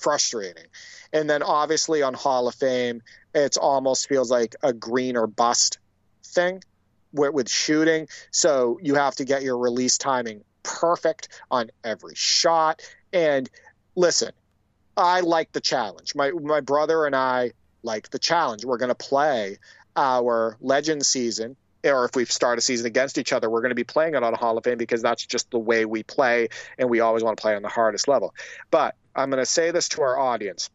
[0.00, 0.64] frustrating.
[1.12, 3.02] And then obviously on Hall of Fame,
[3.34, 5.78] it almost feels like a green or bust
[6.24, 6.62] thing
[7.12, 8.08] with, with shooting.
[8.30, 12.82] So you have to get your release timing perfect on every shot.
[13.12, 13.48] And
[13.94, 14.32] listen,
[14.96, 16.14] I like the challenge.
[16.14, 18.64] My my brother and I like the challenge.
[18.64, 19.58] We're going to play
[19.96, 23.74] our legend season or if we start a season against each other, we're going to
[23.76, 26.90] be playing it on Hall of Fame because that's just the way we play, and
[26.90, 28.34] we always want to play on the hardest level.
[28.70, 30.70] But I'm going to say this to our audience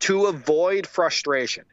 [0.00, 1.64] to avoid frustration,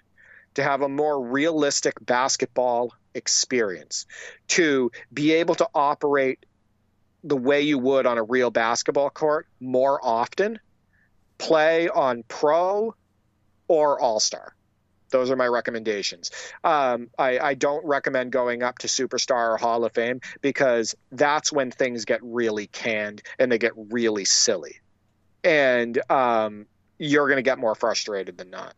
[0.56, 4.06] to have a more realistic basketball experience,
[4.50, 6.46] to be able to operate
[7.24, 10.60] the way you would on a real basketball court more often,
[11.38, 12.96] play on pro
[13.68, 14.56] or all star.
[15.10, 16.32] Those are my recommendations.
[16.64, 21.52] Um, I, I, don't recommend going up to Superstar or Hall of Fame because that's
[21.52, 24.82] when things get really canned and they get really silly.
[25.46, 26.66] And um,
[26.98, 28.74] you're going to get more frustrated than not.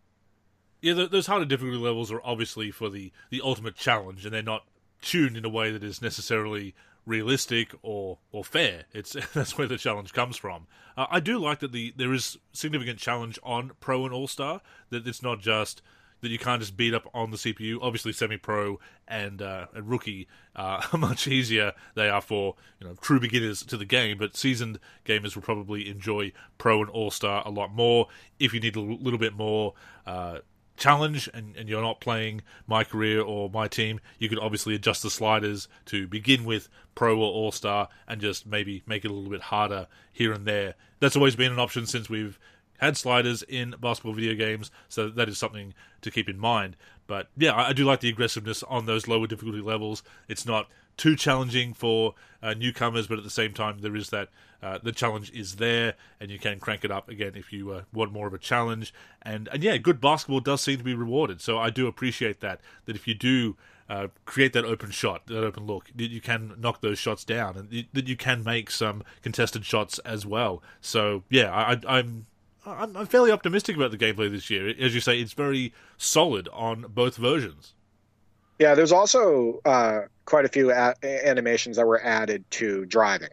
[0.82, 4.64] Yeah, those harder difficulty levels are obviously for the, the ultimate challenge, and they're not
[5.02, 6.76] tuned in a way that is necessarily
[7.06, 8.84] realistic or or fair.
[8.94, 10.68] It's that's where the challenge comes from.
[10.96, 14.62] Uh, I do like that the there is significant challenge on Pro and All Star.
[14.92, 15.82] That it's not just
[16.22, 17.78] that you can't just beat up on the CPU.
[17.82, 21.74] Obviously, semi-pro and, uh, and rookie uh, are much easier.
[21.96, 25.90] They are for you know true beginners to the game, but seasoned gamers will probably
[25.90, 28.08] enjoy pro and all star a lot more.
[28.40, 29.74] If you need a little bit more.
[30.06, 30.40] Uh,
[30.78, 35.04] challenge and, and you're not playing my career or my team, you could obviously adjust
[35.04, 39.14] the sliders to begin with pro or all star and just maybe make it a
[39.14, 40.76] little bit harder here and there.
[41.00, 42.40] That's always been an option since we've
[42.78, 46.76] had sliders in basketball video games, so that is something to keep in mind.
[47.08, 50.04] But yeah, I, I do like the aggressiveness on those lower difficulty levels.
[50.28, 54.30] It's not too challenging for uh, newcomers, but at the same time, there is that
[54.62, 57.82] uh, the challenge is there, and you can crank it up again if you uh,
[57.94, 58.94] want more of a challenge.
[59.22, 62.60] And and yeah, good basketball does seem to be rewarded, so I do appreciate that.
[62.86, 63.56] That if you do
[63.90, 67.56] uh, create that open shot, that open look, that you can knock those shots down,
[67.58, 70.64] and that you can make some contested shots as well.
[70.82, 72.26] So yeah, I, I'm
[72.68, 74.74] I'm, I'm fairly optimistic about the gameplay this year.
[74.80, 77.74] As you say, it's very solid on both versions.
[78.60, 83.30] Yeah, there's also uh, quite a few a- animations that were added to driving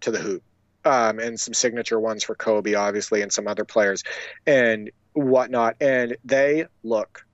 [0.00, 0.42] to the hoop,
[0.84, 4.02] um, and some signature ones for Kobe, obviously, and some other players
[4.46, 5.76] and whatnot.
[5.80, 7.24] And they look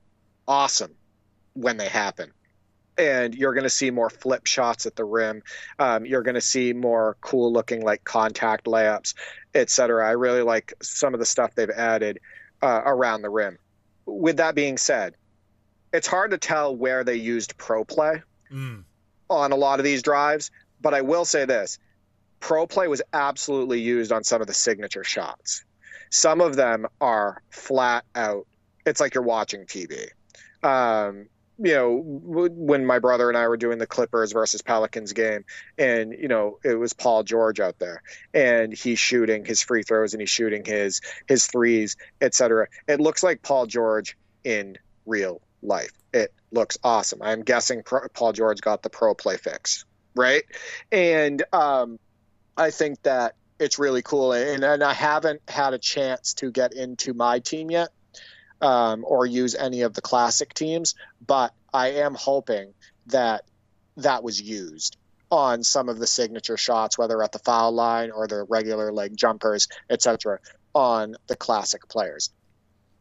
[0.46, 0.94] awesome
[1.54, 2.32] when they happen
[2.98, 5.42] and you're going to see more flip shots at the rim.
[5.78, 9.14] Um, you're going to see more cool looking like contact layups,
[9.54, 10.06] etc.
[10.06, 12.18] I really like some of the stuff they've added
[12.60, 13.58] uh, around the rim.
[14.04, 15.14] With that being said,
[15.92, 18.82] it's hard to tell where they used pro play mm.
[19.30, 21.78] on a lot of these drives, but I will say this:
[22.40, 25.64] pro play was absolutely used on some of the signature shots.
[26.10, 28.46] Some of them are flat out.
[28.84, 30.08] It's like you're watching TV.
[30.62, 35.44] Um, you know, when my brother and I were doing the Clippers versus Pelicans game,
[35.76, 40.14] and you know, it was Paul George out there, and he's shooting his free throws
[40.14, 42.68] and he's shooting his his threes, etc.
[42.86, 45.92] It looks like Paul George in real life.
[46.12, 47.22] It looks awesome.
[47.22, 50.44] I'm guessing Paul George got the pro play fix, right?
[50.92, 51.98] And um,
[52.56, 56.72] I think that it's really cool, and, and I haven't had a chance to get
[56.74, 57.88] into my team yet
[58.60, 60.94] um, or use any of the classic teams,
[61.24, 62.74] but I am hoping
[63.06, 63.44] that
[63.96, 64.96] that was used
[65.30, 69.16] on some of the signature shots, whether at the foul line or the regular leg
[69.16, 70.38] jumpers, etc.,
[70.74, 72.30] on the classic players.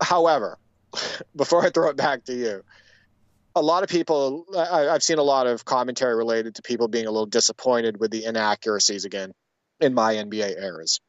[0.01, 0.57] However,
[1.35, 2.63] before I throw it back to you,
[3.55, 7.07] a lot of people, I, have seen a lot of commentary related to people being
[7.07, 9.33] a little disappointed with the inaccuracies again
[9.79, 10.99] in my NBA eras.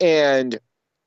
[0.00, 0.58] And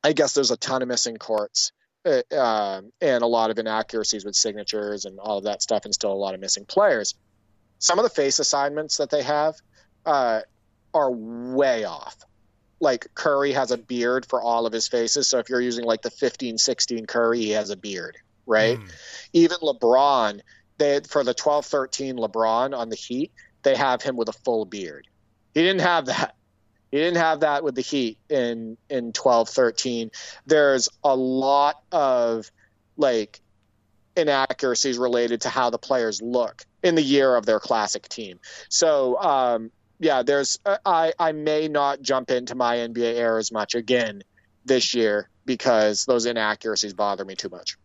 [0.03, 1.71] I guess there's a ton of missing courts
[2.05, 5.93] uh, um, and a lot of inaccuracies with signatures and all of that stuff, and
[5.93, 7.15] still a lot of missing players.
[7.79, 9.55] Some of the face assignments that they have
[10.05, 10.41] uh,
[10.93, 12.17] are way off.
[12.79, 16.01] Like Curry has a beard for all of his faces, so if you're using like
[16.01, 18.79] the 15, 16 Curry, he has a beard, right?
[18.79, 18.91] Mm.
[19.33, 20.41] Even LeBron,
[20.77, 24.65] they for the 12, 13 LeBron on the Heat, they have him with a full
[24.65, 25.07] beard.
[25.53, 26.35] He didn't have that
[26.91, 30.11] he didn't have that with the Heat in in 12 13.
[30.45, 32.51] There's a lot of
[32.97, 33.39] like
[34.15, 38.39] inaccuracies related to how the players look in the year of their classic team.
[38.69, 43.75] So um, yeah, there's I I may not jump into my NBA era as much
[43.75, 44.23] again
[44.65, 47.77] this year because those inaccuracies bother me too much.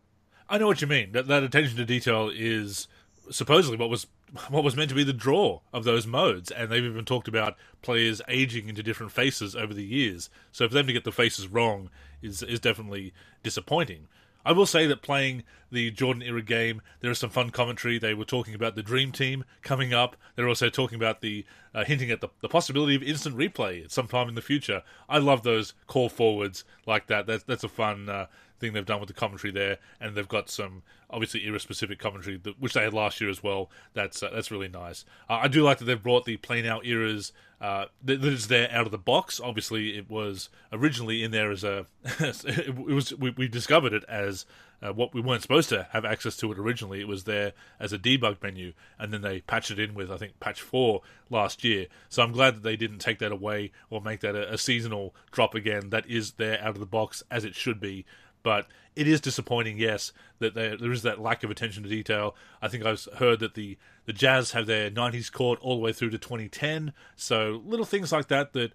[0.49, 1.13] I know what you mean.
[1.13, 2.87] That that attention to detail is
[3.31, 4.07] supposedly what was
[4.49, 7.55] what was meant to be the draw of those modes, and they've even talked about
[7.81, 10.29] players aging into different faces over the years.
[10.51, 11.89] So for them to get the faces wrong
[12.21, 13.13] is is definitely
[13.43, 14.07] disappointing.
[14.45, 17.99] I will say that playing the Jordan era game, there is some fun commentary.
[17.99, 20.15] They were talking about the Dream Team coming up.
[20.35, 23.91] They're also talking about the uh, hinting at the, the possibility of instant replay at
[23.91, 24.83] some time in the future.
[25.09, 27.27] I love those call forwards like that.
[27.27, 28.27] That's that's a fun uh,
[28.59, 32.37] thing they've done with the commentary there, and they've got some obviously era specific commentary
[32.37, 33.69] that, which they had last year as well.
[33.93, 35.05] That's uh, that's really nice.
[35.29, 38.47] Uh, I do like that they've brought the Play Now eras uh, that, that is
[38.47, 39.39] there out of the box.
[39.43, 41.87] Obviously, it was originally in there as a
[42.19, 44.45] it was we, we discovered it as
[44.81, 47.01] uh, what we weren't supposed to have access to it originally.
[47.01, 50.17] It was there as a debug menu, and then they patched it in with I
[50.17, 51.87] think patch four last year.
[52.09, 55.15] So I'm glad that they didn't take that away or make that a, a seasonal
[55.31, 55.89] drop again.
[55.89, 58.05] That is there out of the box as it should be.
[58.47, 62.33] But it is disappointing, yes, that there, there is that lack of attention to detail.
[62.61, 65.91] I think I've heard that the, the Jazz have their 90s court all the way
[65.91, 66.93] through to 2010.
[67.17, 68.71] So little things like that that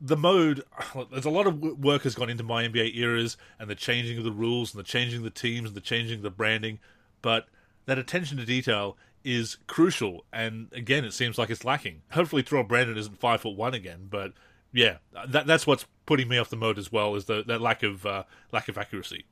[0.00, 0.64] the mode,
[1.12, 4.24] there's a lot of work has gone into my NBA eras and the changing of
[4.24, 6.78] the rules and the changing of the teams and the changing of the branding.
[7.20, 7.46] But
[7.84, 10.24] that attention to detail is crucial.
[10.32, 12.00] And again, it seems like it's lacking.
[12.12, 14.32] Hopefully, Terrell Brandon isn't five foot one again, but
[14.72, 17.82] yeah, that that's what's putting me off the mode as well is the that lack
[17.82, 19.24] of uh, lack of accuracy.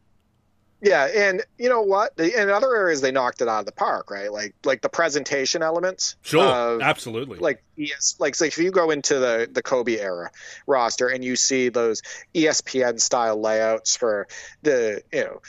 [0.81, 2.19] Yeah, and you know what?
[2.21, 4.33] In other areas, they knocked it out of the park, right?
[4.33, 6.15] Like like the presentation elements.
[6.23, 7.39] Sure, absolutely.
[7.39, 10.31] Like yes, like so if you go into the the Kobe era
[10.67, 12.03] roster and you see those
[12.35, 14.29] ESPN style layouts for
[14.63, 15.43] the you know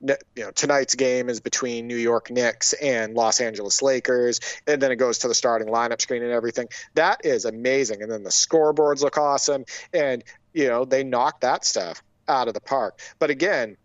[0.00, 4.92] you know tonight's game is between New York Knicks and Los Angeles Lakers, and then
[4.92, 6.68] it goes to the starting lineup screen and everything.
[6.94, 11.64] That is amazing, and then the scoreboards look awesome, and you know they knock that
[11.64, 13.00] stuff out of the park.
[13.18, 13.76] But again,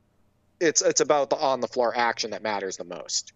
[0.60, 3.34] it's it's about the on the floor action that matters the most,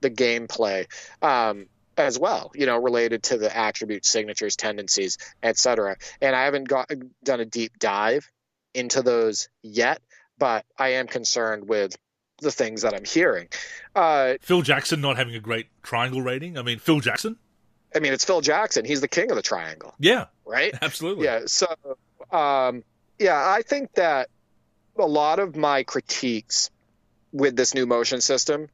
[0.00, 0.86] the gameplay.
[1.22, 5.96] Um, as well, you know, related to the attributes, signatures, tendencies, etc.
[6.20, 6.90] And I haven't got
[7.22, 8.28] done a deep dive
[8.74, 10.00] into those yet,
[10.36, 11.96] but I am concerned with
[12.44, 13.48] the things that I'm hearing.
[13.94, 16.56] Uh, Phil Jackson not having a great triangle rating.
[16.56, 17.36] I mean, Phil Jackson.
[17.94, 18.84] I mean, it's Phil Jackson.
[18.84, 19.94] He's the king of the triangle.
[19.98, 20.26] Yeah.
[20.44, 20.74] Right.
[20.82, 21.24] Absolutely.
[21.24, 21.42] Yeah.
[21.46, 21.66] So,
[22.30, 22.82] um,
[23.18, 24.28] yeah, I think that
[24.98, 26.70] a lot of my critiques
[27.32, 28.68] with this new motion system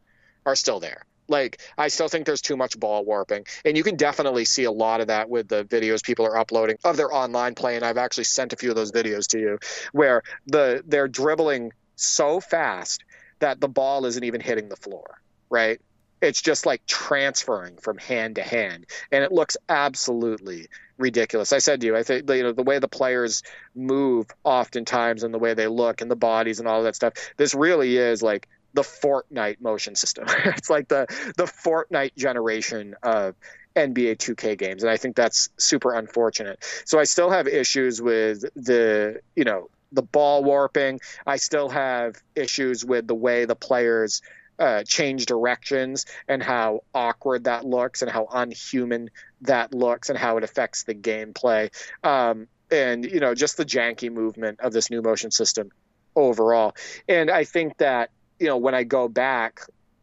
[0.46, 1.04] are still there.
[1.28, 3.46] Like, I still think there's too much ball warping.
[3.64, 6.76] And you can definitely see a lot of that with the videos people are uploading
[6.82, 7.76] of their online play.
[7.76, 9.58] And I've actually sent a few of those videos to you
[9.92, 13.04] where the they're dribbling so fast
[13.40, 15.80] that the ball isn't even hitting the floor, right?
[16.22, 21.52] It's just like transferring from hand to hand, and it looks absolutely ridiculous.
[21.52, 23.42] I said to you, I think you know the way the players
[23.74, 27.14] move, oftentimes, and the way they look, and the bodies, and all that stuff.
[27.36, 30.26] This really is like the Fortnite motion system.
[30.44, 33.34] it's like the the Fortnite generation of
[33.76, 36.62] NBA 2K games, and I think that's super unfortunate.
[36.84, 41.00] So I still have issues with the you know the ball warping.
[41.26, 44.22] I still have issues with the way the players
[44.58, 50.36] uh, change directions and how awkward that looks and how unhuman that looks and how
[50.36, 51.70] it affects the gameplay.
[52.04, 55.70] Um, and, you know, just the janky movement of this new motion system
[56.14, 56.74] overall.
[57.08, 59.60] And I think that, you know, when I go back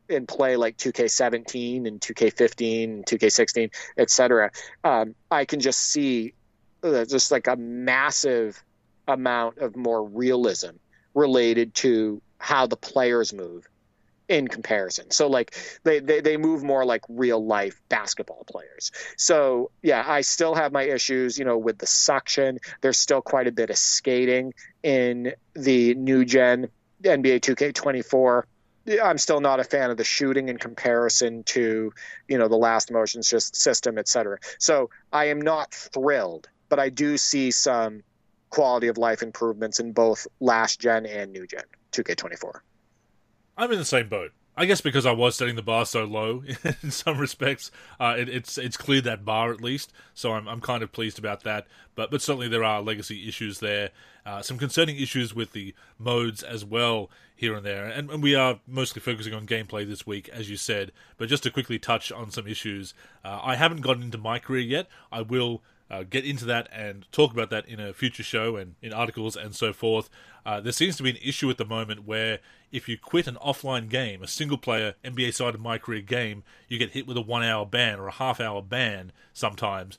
[0.09, 4.51] and play like 2K17 and 2K15 and 2K16, et cetera,
[4.83, 6.33] um, I can just see
[6.83, 8.61] uh, just like a massive
[9.07, 10.75] amount of more realism
[11.13, 13.67] related to how the players move
[14.27, 15.09] in comparison.
[15.11, 18.91] So like they, they, they move more like real life basketball players.
[19.15, 22.59] So yeah, I still have my issues, you know, with the suction.
[22.81, 26.67] There's still quite a bit of skating in the new gen
[27.03, 28.43] NBA 2K24.
[29.03, 31.93] I'm still not a fan of the shooting in comparison to,
[32.27, 34.37] you know, the last motion system, et cetera.
[34.59, 38.03] So I am not thrilled, but I do see some
[38.49, 42.59] quality of life improvements in both last gen and new gen 2K24.
[43.57, 44.31] I'm in the same boat.
[44.59, 46.43] I guess because I was setting the bar so low
[46.81, 47.69] in some respects,
[47.99, 49.93] uh, it, it's it's cleared that bar at least.
[50.15, 51.67] So I'm I'm kind of pleased about that.
[51.93, 53.91] But but certainly there are legacy issues there,
[54.25, 57.85] uh, some concerning issues with the modes as well here and there.
[57.85, 60.91] And, and, we are mostly focusing on gameplay this week, as you said.
[61.17, 64.63] But just to quickly touch on some issues, uh, I haven't gotten into my career
[64.63, 64.87] yet.
[65.11, 68.75] I will uh, get into that and talk about that in a future show and
[68.81, 70.09] in articles and so forth.
[70.45, 72.39] Uh, there seems to be an issue at the moment where
[72.71, 76.43] if you quit an offline game, a single player NBA side of my career game,
[76.67, 79.97] you get hit with a one hour ban or a half hour ban sometimes.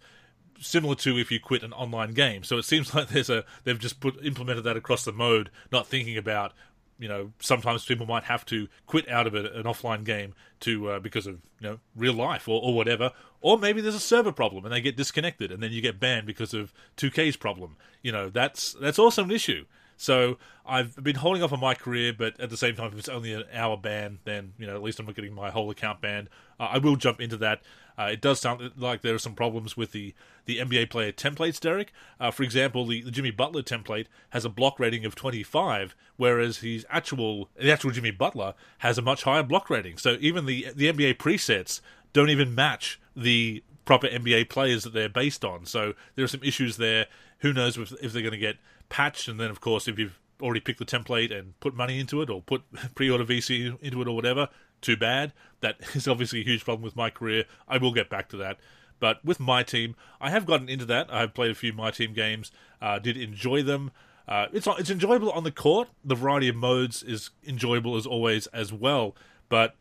[0.61, 2.43] similar to if you quit an online game.
[2.43, 5.87] So it seems like there's a they've just put implemented that across the mode, not
[5.87, 6.53] thinking about
[6.99, 10.91] you know sometimes people might have to quit out of a, an offline game to
[10.91, 14.33] uh, because of you know real life or, or whatever, or maybe there's a server
[14.33, 17.77] problem and they get disconnected and then you get banned because of 2K's problem.
[18.03, 19.65] You know that's that's also an issue.
[19.97, 23.09] So I've been holding off on my career, but at the same time, if it's
[23.09, 26.01] only an hour ban, then you know at least I'm not getting my whole account
[26.01, 26.29] banned.
[26.59, 27.63] Uh, I will jump into that.
[27.99, 31.59] Uh, it does sound like there are some problems with the, the NBA player templates,
[31.59, 31.93] Derek.
[32.21, 36.59] Uh, for example, the, the Jimmy Butler template has a block rating of 25, whereas
[36.59, 39.99] his actual the actual Jimmy Butler has a much higher block rating.
[39.99, 41.81] So even the the NBA presets
[42.13, 45.67] don't even match the proper NBA players that they're based on.
[45.67, 47.07] So there are some issues there.
[47.39, 48.57] Who knows if, if they're going to get
[48.89, 49.29] patched?
[49.29, 52.31] And then, of course, if you've already picked the template and put money into it
[52.31, 52.63] or put
[52.95, 54.49] pre-order VC into it or whatever,
[54.81, 55.33] too bad.
[55.61, 57.45] That is obviously a huge problem with my career.
[57.67, 58.59] I will get back to that.
[59.01, 61.13] But with my team, I have gotten into that.
[61.13, 62.51] I've played a few my team games.
[62.83, 63.93] Uh, did enjoy them.
[64.27, 65.89] Uh, it's it's enjoyable on the court.
[66.05, 69.15] The variety of modes is enjoyable as always as well.
[69.49, 69.77] But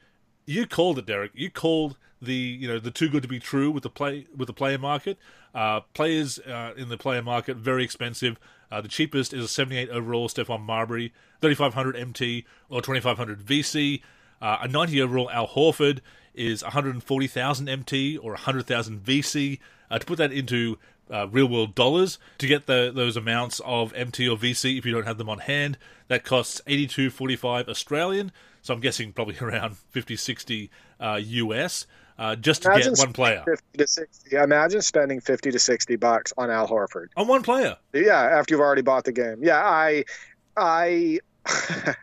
[0.45, 1.31] you called it, Derek.
[1.35, 4.47] You called the you know the too good to be true with the play with
[4.47, 5.17] the player market.
[5.53, 8.39] Uh, players uh, in the player market very expensive.
[8.71, 14.01] Uh, the cheapest is a 78 overall Stephon Marbury, 3500 MT or 2500 VC.
[14.41, 15.99] Uh, a 90 overall Al Horford
[16.33, 19.59] is 140,000 MT or 100,000 VC.
[19.89, 20.77] Uh, to put that into
[21.11, 24.93] uh, real world dollars, to get the, those amounts of MT or VC, if you
[24.93, 25.77] don't have them on hand,
[26.09, 28.31] that costs 82.45 Australian.
[28.61, 30.69] So I'm guessing probably around 50, 60
[31.01, 31.85] US.
[31.85, 33.43] Uh, uh, just to Imagine get one player.
[33.45, 34.35] 50 to 60.
[34.35, 37.07] Imagine spending 50 to 60 bucks on Al Horford.
[37.15, 37.77] On one player.
[37.93, 39.37] Yeah, after you've already bought the game.
[39.43, 40.03] Yeah, I
[40.55, 41.19] I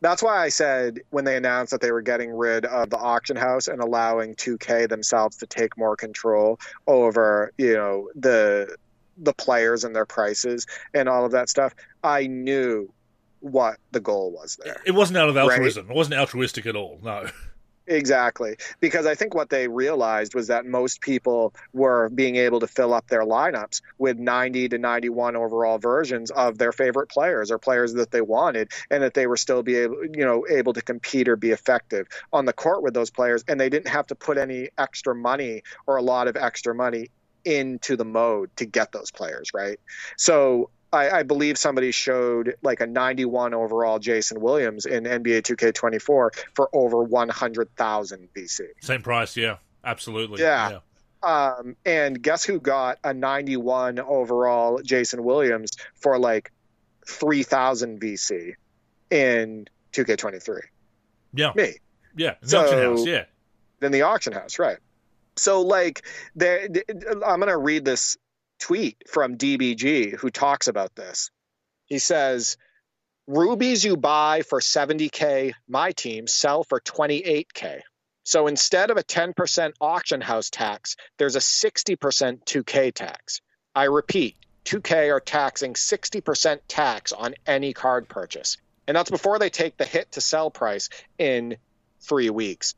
[0.00, 3.36] that's why I said when they announced that they were getting rid of the auction
[3.36, 8.76] house and allowing 2K themselves to take more control over, you know, the
[9.20, 11.74] the players and their prices and all of that stuff,
[12.04, 12.92] I knew
[13.40, 14.80] what the goal was there.
[14.86, 15.86] It wasn't out of altruism.
[15.86, 15.94] Right?
[15.94, 17.00] It wasn't altruistic at all.
[17.02, 17.26] No.
[17.90, 18.56] Exactly.
[18.80, 22.92] Because I think what they realized was that most people were being able to fill
[22.92, 27.94] up their lineups with 90 to 91 overall versions of their favorite players or players
[27.94, 31.28] that they wanted and that they were still be able, you know, able to compete
[31.28, 34.36] or be effective on the court with those players and they didn't have to put
[34.36, 37.08] any extra money or a lot of extra money
[37.44, 39.80] into the mode to get those players, right?
[40.18, 46.30] So I, I, believe somebody showed like a 91 overall Jason Williams in NBA 2K24
[46.54, 48.60] for over 100,000 VC.
[48.80, 50.42] Same price, yeah, absolutely.
[50.42, 50.70] Yeah.
[50.70, 50.78] yeah.
[51.22, 56.52] Um, and guess who got a 91 overall Jason Williams for like
[57.06, 58.54] 3,000 VC
[59.10, 60.60] in 2K23?
[61.34, 61.52] Yeah.
[61.54, 61.74] Me.
[62.16, 62.34] Yeah.
[62.40, 63.24] The so, auction house, yeah.
[63.82, 64.78] In the auction house, right.
[65.36, 66.04] So, like,
[66.40, 66.72] I'm
[67.22, 68.16] going to read this
[68.58, 71.30] tweet from DBG who talks about this.
[71.86, 72.56] He says,
[73.26, 77.80] Rubies you buy for 70K, my team sell for 28K.
[78.24, 81.96] So instead of a 10% auction house tax, there's a 60%
[82.44, 83.40] 2K tax.
[83.74, 88.56] I repeat, 2K are taxing 60% tax on any card purchase.
[88.86, 90.88] And that's before they take the hit to sell price
[91.18, 91.58] in
[92.00, 92.74] three weeks.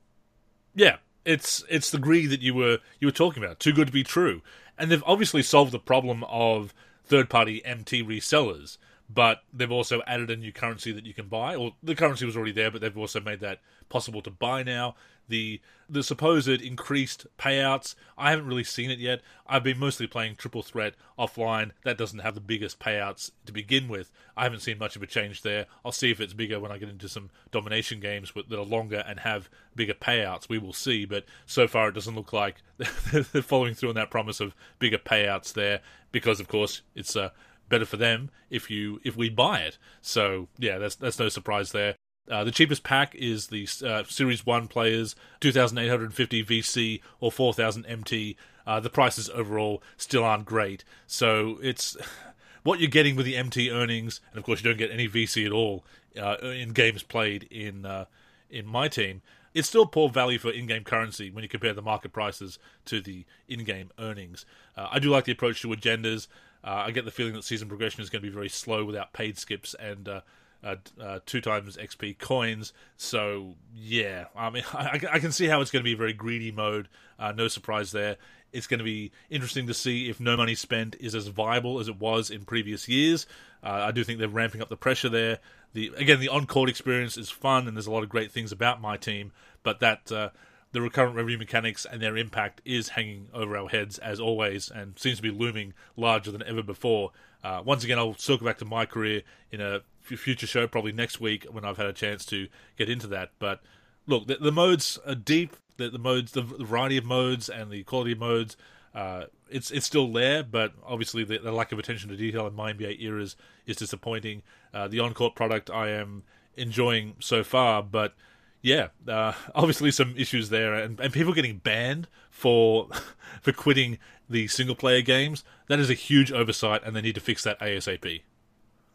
[0.74, 3.60] Yeah, it's it's the greed that you were you were talking about.
[3.60, 4.42] Too good to be true
[4.80, 6.74] and they've obviously solved the problem of
[7.04, 8.78] third-party MT resellers,
[9.08, 11.54] but they've also added a new currency that you can buy.
[11.54, 14.94] Or the currency was already there, but they've also made that possible to buy now.
[15.30, 19.22] The the supposed increased payouts, I haven't really seen it yet.
[19.46, 21.70] I've been mostly playing Triple Threat offline.
[21.84, 24.12] That doesn't have the biggest payouts to begin with.
[24.36, 25.66] I haven't seen much of a change there.
[25.84, 29.02] I'll see if it's bigger when I get into some domination games that are longer
[29.06, 30.48] and have bigger payouts.
[30.48, 34.10] We will see, but so far it doesn't look like they're following through on that
[34.10, 35.80] promise of bigger payouts there
[36.12, 37.30] because, of course, it's uh,
[37.68, 39.78] better for them if you if we buy it.
[40.02, 41.96] So yeah, that's that's no surprise there.
[42.30, 48.36] Uh, the cheapest pack is the uh, Series 1 players, 2,850 VC or 4,000 MT.
[48.66, 50.84] Uh, the prices overall still aren't great.
[51.06, 51.96] So it's
[52.62, 55.44] what you're getting with the MT earnings, and of course, you don't get any VC
[55.44, 55.84] at all
[56.16, 58.04] uh, in games played in, uh,
[58.48, 59.22] in my team.
[59.52, 63.00] It's still poor value for in game currency when you compare the market prices to
[63.00, 64.46] the in game earnings.
[64.76, 66.28] Uh, I do like the approach to agendas.
[66.62, 69.38] I get the feeling that season progression is going to be very slow without paid
[69.38, 70.22] skips and
[70.62, 72.72] uh, uh, two times XP coins.
[72.96, 76.52] So yeah, I mean, I, I can see how it's going to be very greedy
[76.52, 76.88] mode.
[77.18, 78.16] Uh, no surprise there.
[78.52, 81.88] It's going to be interesting to see if no money spent is as viable as
[81.88, 83.26] it was in previous years.
[83.62, 85.38] Uh, I do think they're ramping up the pressure there.
[85.72, 88.80] The again, the on-court experience is fun, and there's a lot of great things about
[88.80, 89.30] my team.
[89.62, 90.30] But that uh,
[90.72, 94.98] the recurrent revenue mechanics and their impact is hanging over our heads as always and
[94.98, 97.12] seems to be looming larger than ever before.
[97.42, 101.20] Uh, once again, I'll circle back to my career in a future show, probably next
[101.20, 103.30] week when I've had a chance to get into that.
[103.38, 103.62] But
[104.06, 105.56] look, the, the modes are deep.
[105.76, 108.56] The, the modes, the, variety of modes, and the quality of modes.
[108.94, 112.54] Uh, it's it's still there, but obviously the, the, lack of attention to detail in
[112.54, 113.36] my NBA eras
[113.66, 114.42] is disappointing.
[114.74, 116.24] Uh, the on-court product I am
[116.56, 118.14] enjoying so far, but
[118.62, 122.88] yeah, uh, obviously some issues there, and, and people getting banned for
[123.42, 123.98] for quitting
[124.30, 125.44] the single player games.
[125.68, 128.22] That is a huge oversight, and they need to fix that ASAP.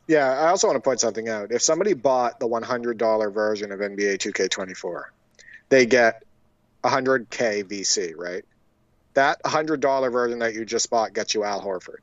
[0.08, 1.52] Yeah, I also want to point something out.
[1.52, 5.04] If somebody bought the $100 version of NBA 2K24,
[5.70, 6.24] they get
[6.84, 8.46] 100K VC, right?
[9.16, 12.02] That $100 version that you just bought gets you Al Horford.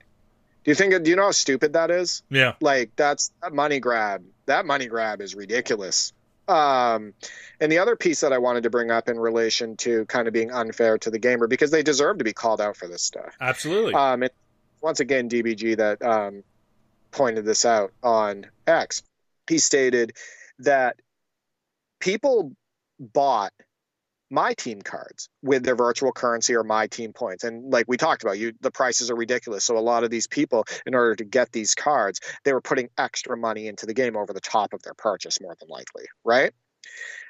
[0.65, 1.03] Do you think?
[1.03, 2.23] Do you know how stupid that is?
[2.31, 2.55] Yeah.
[2.61, 4.23] Like that's that money grab.
[4.47, 6.13] That money grab is ridiculous.
[6.49, 7.15] Um,
[7.61, 10.35] and the other piece that I wanted to bring up in relation to kind of
[10.35, 13.35] being unfair to the gamer because they deserve to be called out for this stuff.
[13.41, 13.95] Absolutely.
[13.95, 14.35] Um, it,
[14.81, 16.43] once again, DBG that um,
[17.13, 19.03] pointed this out on X.
[19.49, 20.15] He stated
[20.59, 20.97] that
[22.01, 22.53] people
[22.99, 23.53] bought
[24.33, 27.45] my team cards with their virtual currency or my team points.
[27.45, 29.63] And like we talked about you the prices are ridiculous.
[29.63, 32.89] So a lot of these people in order to get these cards they were putting
[32.97, 36.53] extra money into the game over the top of their purchase more than likely right?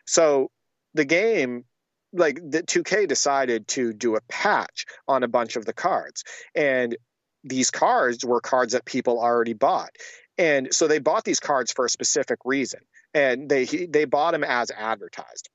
[0.07, 0.51] So
[0.95, 1.65] the game
[2.13, 6.25] like the 2k decided to do a patch on a bunch of the cards.
[6.55, 6.97] And
[7.43, 9.91] these cards were cards that people already bought.
[10.39, 12.81] And so they bought these cards for a specific reason.
[13.13, 15.51] And they they bought them as advertised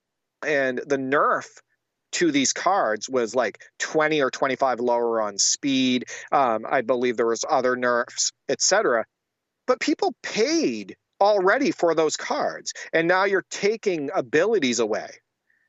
[0.45, 1.47] and the nerf
[2.13, 6.05] to these cards was like 20 or 25 lower on speed.
[6.31, 9.05] Um, i believe there was other nerfs etc
[9.67, 15.09] but people paid already for those cards and now you're taking abilities away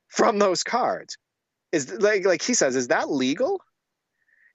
[0.08, 1.18] from those cards.
[1.72, 3.60] Is like like he says is that legal?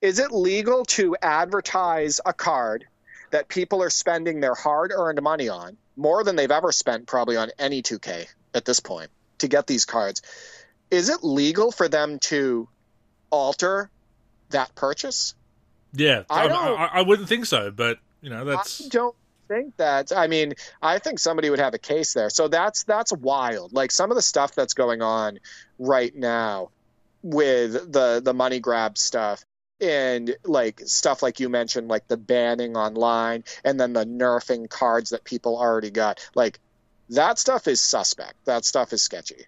[0.02, 2.86] Is it legal to advertise a card
[3.32, 7.38] that people are spending their hard earned money on more than they've ever spent probably
[7.38, 9.10] on any 2k at this point
[9.40, 10.22] to get these cards.
[10.92, 12.68] Is it legal for them to
[13.30, 13.90] alter
[14.50, 15.34] that purchase?
[15.94, 18.86] Yeah, I, um, I, I wouldn't think so, but you know that's.
[18.86, 19.16] I don't
[19.48, 20.12] think that.
[20.16, 22.30] I mean, I think somebody would have a case there.
[22.30, 23.74] So that's that's wild.
[23.74, 25.40] Like some of the stuff that's going on
[25.78, 26.70] right now
[27.22, 29.44] with the the money grab stuff
[29.82, 35.12] and like stuff like you mentioned like the banning online and then the nerfing cards
[35.12, 36.60] that people already got like
[37.16, 38.46] that stuff is suspect.
[38.46, 39.46] That stuff is sketchy.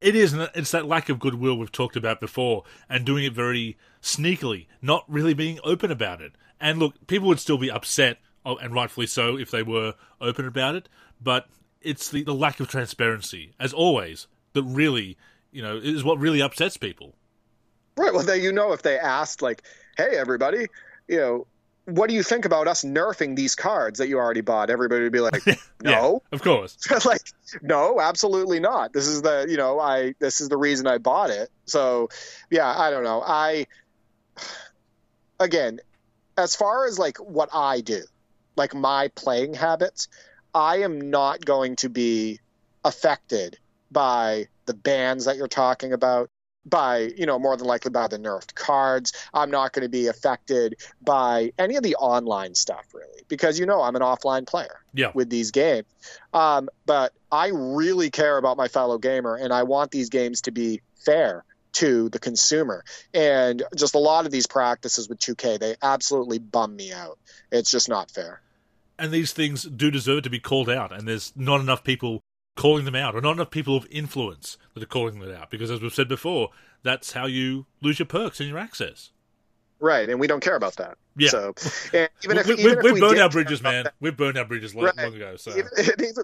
[0.00, 3.32] It is, and it's that lack of goodwill we've talked about before, and doing it
[3.32, 6.32] very sneakily, not really being open about it.
[6.60, 10.46] And look, people would still be upset, oh, and rightfully so, if they were open
[10.46, 10.88] about it.
[11.20, 11.46] But
[11.80, 15.16] it's the, the lack of transparency, as always, that really,
[15.52, 17.14] you know, is what really upsets people.
[17.96, 18.12] Right.
[18.12, 19.62] Well, then you know, if they asked, like,
[19.96, 20.66] "Hey, everybody,
[21.06, 21.46] you know,
[21.84, 24.70] what do you think about us nerfing these cards that you already bought?
[24.70, 26.78] Everybody would be like, no, yeah, of course.
[27.04, 27.22] like,
[27.60, 28.92] no, absolutely not.
[28.92, 31.50] This is the, you know, I, this is the reason I bought it.
[31.66, 32.08] So
[32.50, 33.22] yeah, I don't know.
[33.24, 33.66] I,
[35.40, 35.80] again,
[36.36, 38.02] as far as like what I do,
[38.56, 40.08] like my playing habits,
[40.54, 42.40] I am not going to be
[42.84, 43.58] affected
[43.90, 46.30] by the bans that you're talking about
[46.64, 49.12] by you know more than likely by the nerfed cards.
[49.34, 53.66] I'm not going to be affected by any of the online stuff really because you
[53.66, 55.10] know i'm an offline player yeah.
[55.14, 55.86] with these games.
[56.32, 60.50] Um, but i really care about my fellow gamer and i want these games to
[60.50, 62.84] be fair to the consumer.
[63.14, 67.18] And just a lot of these practices with 2k they absolutely bum me out.
[67.50, 68.40] It's just not fair.
[68.98, 72.20] And these things do deserve to be called out and there's not enough people
[72.56, 75.50] calling them out, or not enough people of influence that are calling them out.
[75.50, 76.50] Because as we've said before,
[76.82, 79.10] that's how you lose your perks and your access.
[79.80, 80.96] Right, and we don't care about that.
[81.16, 81.30] Yeah.
[81.30, 81.54] So
[81.92, 83.84] even if we, even we, if we burned our bridges, man.
[83.84, 84.96] That, we've burned our bridges long, right.
[84.96, 85.36] long ago.
[85.36, 85.68] So even,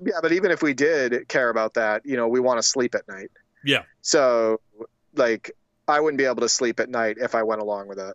[0.05, 2.95] yeah, but even if we did care about that, you know, we want to sleep
[2.95, 3.31] at night.
[3.64, 3.83] Yeah.
[4.01, 4.61] So
[5.14, 5.51] like,
[5.89, 8.14] I wouldn't be able to sleep at night if I went along with that.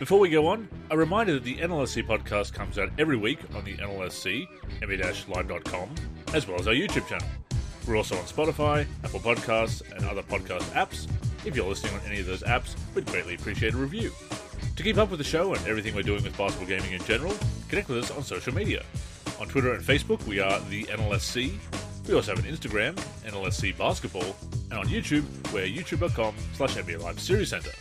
[0.00, 3.62] Before we go on, a reminder that the NLSC podcast comes out every week on
[3.64, 4.48] the NLSC,
[4.80, 5.94] nba-live.com,
[6.32, 7.28] as well as our YouTube channel.
[7.86, 11.06] We're also on Spotify, Apple Podcasts, and other podcast apps.
[11.44, 14.10] If you're listening on any of those apps, we'd greatly appreciate a review.
[14.74, 17.34] To keep up with the show and everything we're doing with basketball gaming in general,
[17.68, 18.82] connect with us on social media.
[19.38, 21.52] On Twitter and Facebook, we are the NLSC.
[22.08, 22.94] We also have an Instagram,
[23.26, 24.34] NLSC Basketball,
[24.70, 27.72] and on YouTube, we're youtube.com slash NBA Live Series Center.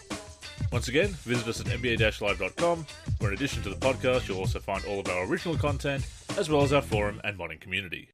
[0.72, 2.86] Once again, visit us at nba-live.com,
[3.20, 6.05] where in addition to the podcast, you'll also find all of our original content,
[6.38, 8.10] as well as our forum and modding community.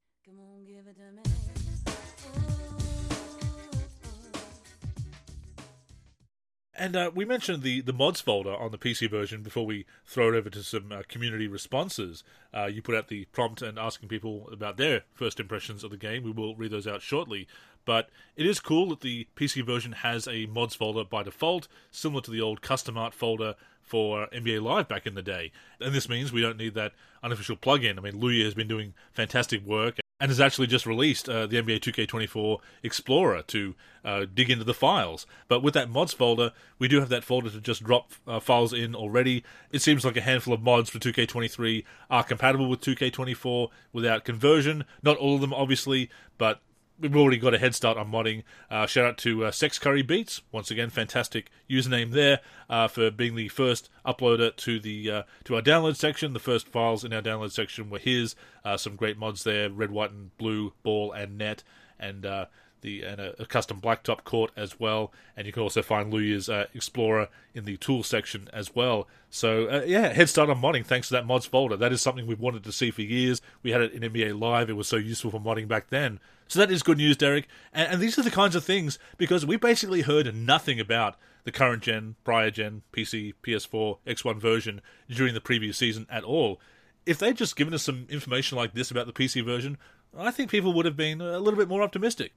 [6.77, 10.27] And uh, we mentioned the, the mods folder on the PC version before we throw
[10.33, 12.23] it over to some uh, community responses.
[12.53, 15.97] Uh, you put out the prompt and asking people about their first impressions of the
[15.97, 16.23] game.
[16.23, 17.47] We will read those out shortly.
[17.86, 22.21] But it is cool that the PC version has a mods folder by default, similar
[22.23, 25.51] to the old custom art folder for NBA Live back in the day.
[25.79, 27.97] And this means we don't need that unofficial plugin.
[27.97, 31.61] I mean, Looyh has been doing fantastic work and has actually just released uh, the
[31.61, 35.27] NBA 2K24 Explorer to uh, dig into the files.
[35.47, 38.71] But with that mods folder, we do have that folder to just drop uh, files
[38.71, 39.43] in already.
[39.71, 44.86] It seems like a handful of mods for 2K23 are compatible with 2K24 without conversion.
[45.03, 46.61] Not all of them, obviously, but
[46.99, 48.43] we've already got a head start on modding.
[48.69, 52.39] Uh, shout out to uh, Sex Curry Beats once again, fantastic username there
[52.69, 56.33] uh, for being the first uploader to the uh, to our download section.
[56.33, 58.35] The first files in our download section were his.
[58.63, 61.63] Uh, some great mods there: red, white, and blue, ball, and net,
[61.99, 62.45] and uh,
[62.86, 65.11] the and a, a, custom blacktop court as well.
[65.36, 69.07] And you can also find Looyh's uh, Explorer in the tool section as well.
[69.29, 71.75] So uh, yeah, head start on modding thanks to that mods folder.
[71.75, 73.41] That is something we've wanted to see for years.
[73.63, 74.69] We had it in NBA Live.
[74.69, 76.19] It was so useful for modding back then.
[76.47, 77.47] So that is good news, Derek.
[77.73, 81.51] And, and these are the kinds of things because we basically heard nothing about the
[81.51, 86.59] current gen, prior gen, PC, PS4, X1 version during the previous season at all.
[87.05, 89.77] If they'd just given us some information like this about the PC version,
[90.17, 92.33] I think people would have been a little bit more optimistic.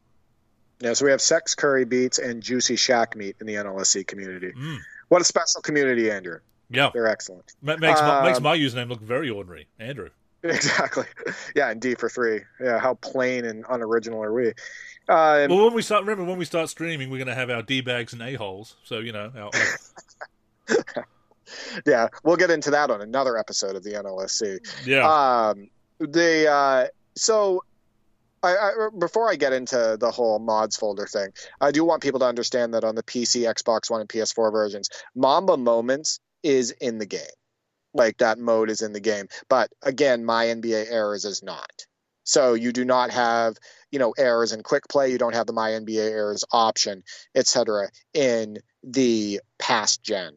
[0.80, 4.52] Yeah, so we have Sex Curry Beats and Juicy Shack Meat in the NLSC community.
[4.52, 4.78] Mm.
[5.08, 6.38] What a special community, Andrew.
[6.70, 6.90] Yeah.
[6.92, 7.54] They're excellent.
[7.62, 9.68] makes, um, makes my username look very ordinary.
[9.78, 10.10] Andrew.
[10.44, 11.04] Exactly.
[11.56, 12.42] Yeah, and D for three.
[12.62, 14.50] Yeah, how plain and unoriginal are we?
[15.08, 17.62] Uh, well, when we start, remember when we start streaming, we're going to have our
[17.62, 18.76] d bags and a holes.
[18.84, 19.32] So you know.
[19.36, 19.50] Our,
[21.86, 24.86] yeah, we'll get into that on another episode of the NLSC.
[24.86, 25.08] Yeah.
[25.08, 27.64] Um, the uh, so
[28.42, 31.28] I, I, er, before I get into the whole mods folder thing,
[31.60, 34.88] I do want people to understand that on the PC, Xbox One, and PS4 versions,
[35.14, 37.20] Mamba Moments is in the game.
[37.94, 39.28] Like that mode is in the game.
[39.48, 41.86] But again, my NBA eras is not.
[42.24, 43.56] So you do not have,
[43.90, 45.10] you know, eras in quick play.
[45.10, 47.02] You don't have the my NBA eras option,
[47.34, 47.88] etc.
[48.12, 50.36] in the past gen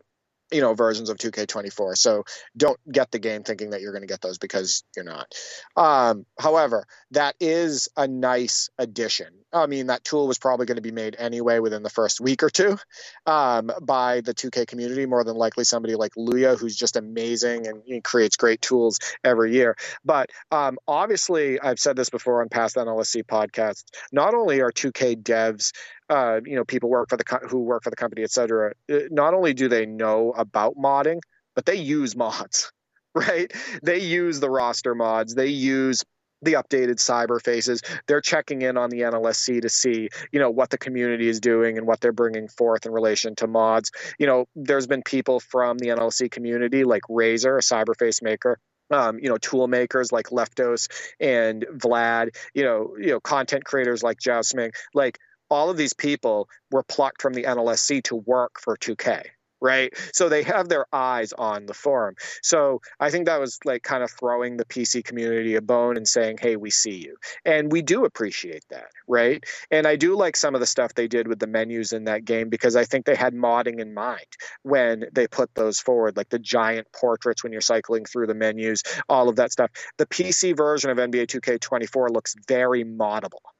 [0.52, 2.24] you know versions of 2k24 so
[2.56, 5.34] don't get the game thinking that you're going to get those because you're not.
[5.76, 9.28] Um, however that is a nice addition.
[9.54, 12.43] I mean that tool was probably going to be made anyway within the first week
[12.43, 12.78] or two
[13.26, 18.04] um, by the 2k community more than likely somebody like Looyh who's just amazing and
[18.04, 19.76] creates great tools every year.
[20.04, 25.22] But um, obviously i've said this before on past nlsc podcasts not only are 2k
[25.22, 25.72] devs
[26.12, 28.74] uh, you know people work for the co- who work for the company, et cetera.
[28.91, 31.22] Uh, not only do they know about modding,
[31.55, 32.74] but they use mods,
[33.16, 33.51] right?
[33.84, 35.36] They use the roster mods.
[35.36, 36.03] They use
[36.43, 37.82] the updated cyber faces.
[38.07, 41.80] They're checking in on the NLSC to see, you know, what the community is doing
[41.80, 43.91] and what they're bringing forth in relation to mods.
[44.20, 48.59] You know, there's been people from the NLSC community like Razor, a cyber face maker,
[48.91, 50.89] um, you know, tool makers like Leftos
[51.20, 55.20] and Vlad, you know, you know, content creators like Jasmine, like
[55.52, 59.26] all of these people were plucked from the NLSC to work for 2K
[59.62, 59.93] right?
[60.12, 62.16] So they have their eyes on the forum.
[62.41, 66.08] So I think that was like kind of throwing the PC community a bone and
[66.08, 67.18] saying, hey, we see you.
[67.45, 69.43] And we do appreciate that, right?
[69.70, 72.26] And I do like some of the stuff they did with the menus in that
[72.26, 74.26] game because I think they had modding in mind
[74.64, 78.82] when they put those forward, like the giant portraits when you're cycling through the menus,
[79.08, 79.70] all of that stuff.
[79.97, 83.51] The PC version of NBA 2K24 looks very moddable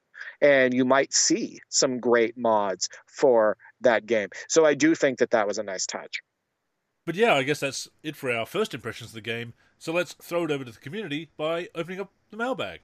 [0.42, 4.30] and you might see some great mods for that game.
[4.48, 6.22] So I do think that that was a nice touch.
[7.06, 9.54] But yeah, I guess that's it for our first impressions of the game.
[9.80, 12.82] So let's throw it over to the community by opening up the mailbag.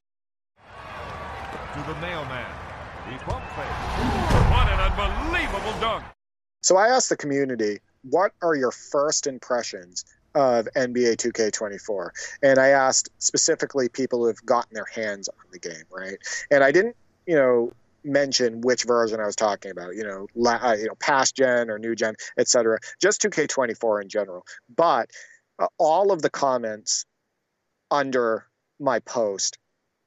[0.58, 2.50] To the mailman,
[3.06, 3.66] the bump fake.
[4.50, 6.04] What an unbelievable dunk!
[6.62, 10.04] So I asked the community, what are your first impressions
[10.34, 12.10] of NBA 2K24?
[12.42, 16.18] And I asked specifically people who have gotten their hands on the game, right?
[16.50, 16.96] And I didn't
[17.28, 17.72] you know,
[18.04, 21.68] mention which version I was talking about, you know, la, uh, you know, past gen
[21.70, 22.78] or new gen, etc.
[23.00, 24.46] Just 2K24 in general.
[24.74, 25.10] But
[25.58, 27.04] uh, all of the comments
[27.90, 28.46] under
[28.80, 29.58] my post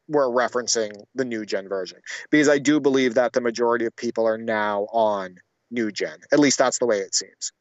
[0.07, 1.99] were referencing the new gen version
[2.32, 5.36] because I do believe that the majority of people are now on
[5.69, 6.17] new gen.
[6.34, 7.51] At least that's the way it seems.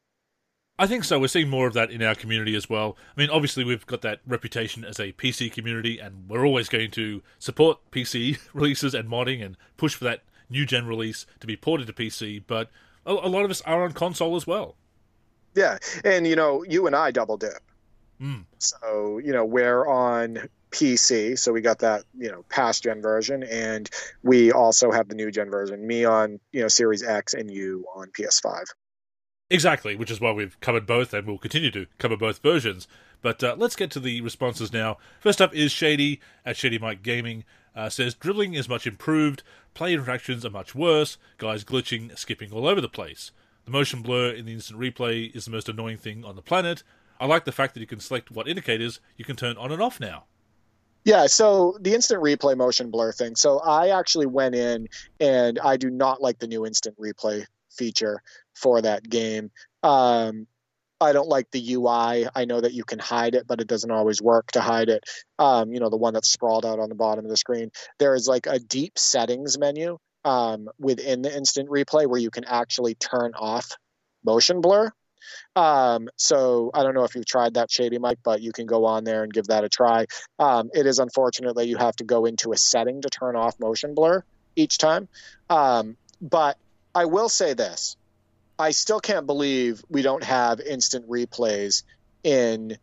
[0.81, 1.19] I think so.
[1.19, 2.97] We're seeing more of that in our community as well.
[3.15, 6.89] I mean, obviously, we've got that reputation as a PC community, and we're always going
[6.91, 11.55] to support PC releases and modding and push for that new gen release to be
[11.55, 12.41] ported to PC.
[12.47, 12.71] But
[13.05, 14.75] a, lot of us are on console as well.
[15.53, 17.61] Yeah, and you know, you and I double dip.
[18.19, 18.45] Mm.
[18.57, 23.43] So you know, we're on PC, so we got that you know past gen version,
[23.43, 23.87] and
[24.23, 25.85] we also have the new gen version.
[25.85, 28.63] Me on you know Series X, and you on PS5.
[29.51, 32.87] Exactly, which is why we've covered both and will continue to cover both versions.
[33.21, 34.97] But uh, let's get to the responses now.
[35.19, 37.43] First up is Shady at Shady Mike Gaming.
[37.75, 39.43] Uh, says dribbling is much improved,
[39.73, 43.31] play interactions are much worse, guys glitching, skipping all over the place.
[43.65, 46.83] The motion blur in the instant replay is the most annoying thing on the planet.
[47.19, 49.81] I like the fact that you can select what indicators you can turn on and
[49.81, 50.23] off now.
[51.03, 53.35] Yeah, so the instant replay motion blur thing.
[53.35, 54.87] So I actually went in
[55.19, 58.21] and I do not like the new instant replay feature
[58.61, 59.51] for that game.
[59.83, 60.47] Um,
[61.01, 62.27] I don't like the UI.
[62.33, 65.03] I know that you can hide it, but it doesn't always work to hide it.
[65.39, 67.71] Um, you know, the one that's sprawled out on the bottom of the screen.
[67.97, 72.45] There is like a deep settings menu um, within the instant replay where you can
[72.45, 73.71] actually turn off
[74.23, 74.91] motion blur.
[75.55, 78.85] Um, so I don't know if you've tried that Shady Mike, but you can go
[78.85, 80.05] on there and give that a try.
[80.37, 83.59] Um, it is unfortunate that you have to go into a setting to turn off
[83.59, 84.23] motion blur
[84.55, 85.07] each time.
[85.49, 86.57] Um, but
[86.93, 87.97] I will say this
[88.61, 91.83] I still can't believe we don't have instant replays
[92.23, 92.77] in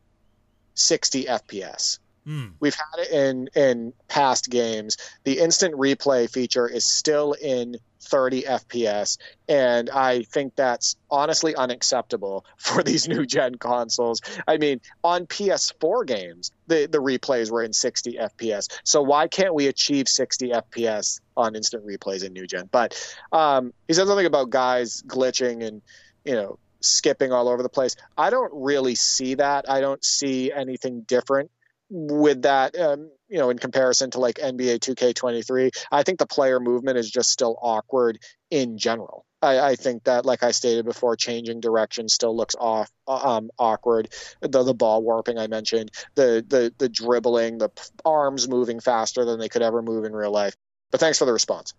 [0.75, 2.01] 60 FPS.
[2.27, 2.55] Mm.
[2.59, 4.97] We've had it in in past games.
[5.25, 9.19] The instant replay feature is still in 30 FPS,
[9.49, 14.21] and I think that's honestly unacceptable for these new gen consoles.
[14.47, 18.69] I mean, on PS4 games, the the replays were in 60 FPS.
[18.85, 22.69] So why can't we achieve 60 FPS on instant replays in new gen?
[22.71, 22.95] But
[23.33, 25.83] um, he said something about guys glitching and
[26.25, 27.97] you know skipping all over the place.
[28.17, 29.69] I don't really see that.
[29.69, 31.51] I don't see anything different
[31.91, 36.61] with that, um, you know, in comparison to like NBA 2K23, I think the player
[36.61, 38.19] movement is just still awkward
[38.51, 39.25] in general.
[39.41, 44.13] I, I think that, like I stated before, changing direction still looks off, um, awkward.
[44.41, 47.71] The the ball warping I mentioned, the the the dribbling, the
[48.05, 50.57] arms moving faster than they could ever move in real life.
[50.91, 51.75] But thanks for the response.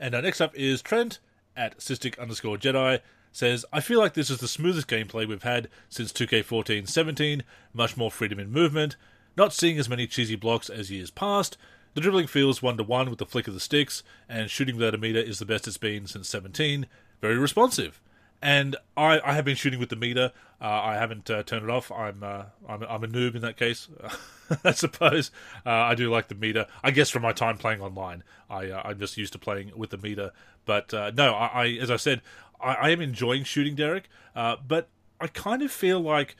[0.00, 1.20] And uh, next up is Trent
[1.56, 3.00] at cystic underscore Jedi
[3.32, 7.96] says, I feel like this is the smoothest gameplay we've had since 2K14 17, much
[7.96, 8.96] more freedom in movement,
[9.36, 11.56] not seeing as many cheesy blocks as years past.
[11.94, 14.94] The dribbling feels one to one with the flick of the sticks, and shooting without
[14.94, 16.86] a meter is the best it's been since 17.
[17.20, 18.00] Very responsive.
[18.42, 20.32] And I, I have been shooting with the meter.
[20.60, 21.90] Uh, I haven't uh, turned it off.
[21.92, 23.88] I'm, uh, I'm I'm a noob in that case,
[24.64, 25.30] I suppose.
[25.66, 26.66] Uh, I do like the meter.
[26.82, 29.90] I guess from my time playing online, I uh, I'm just used to playing with
[29.90, 30.32] the meter.
[30.64, 32.22] But uh, no, I, I, as I said,
[32.60, 34.08] I, I am enjoying shooting Derek.
[34.34, 34.88] but
[35.20, 36.34] I kind of feel like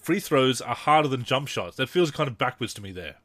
[0.00, 1.76] free throws are harder than jump shots.
[1.76, 3.16] That feels kind of backwards to me there.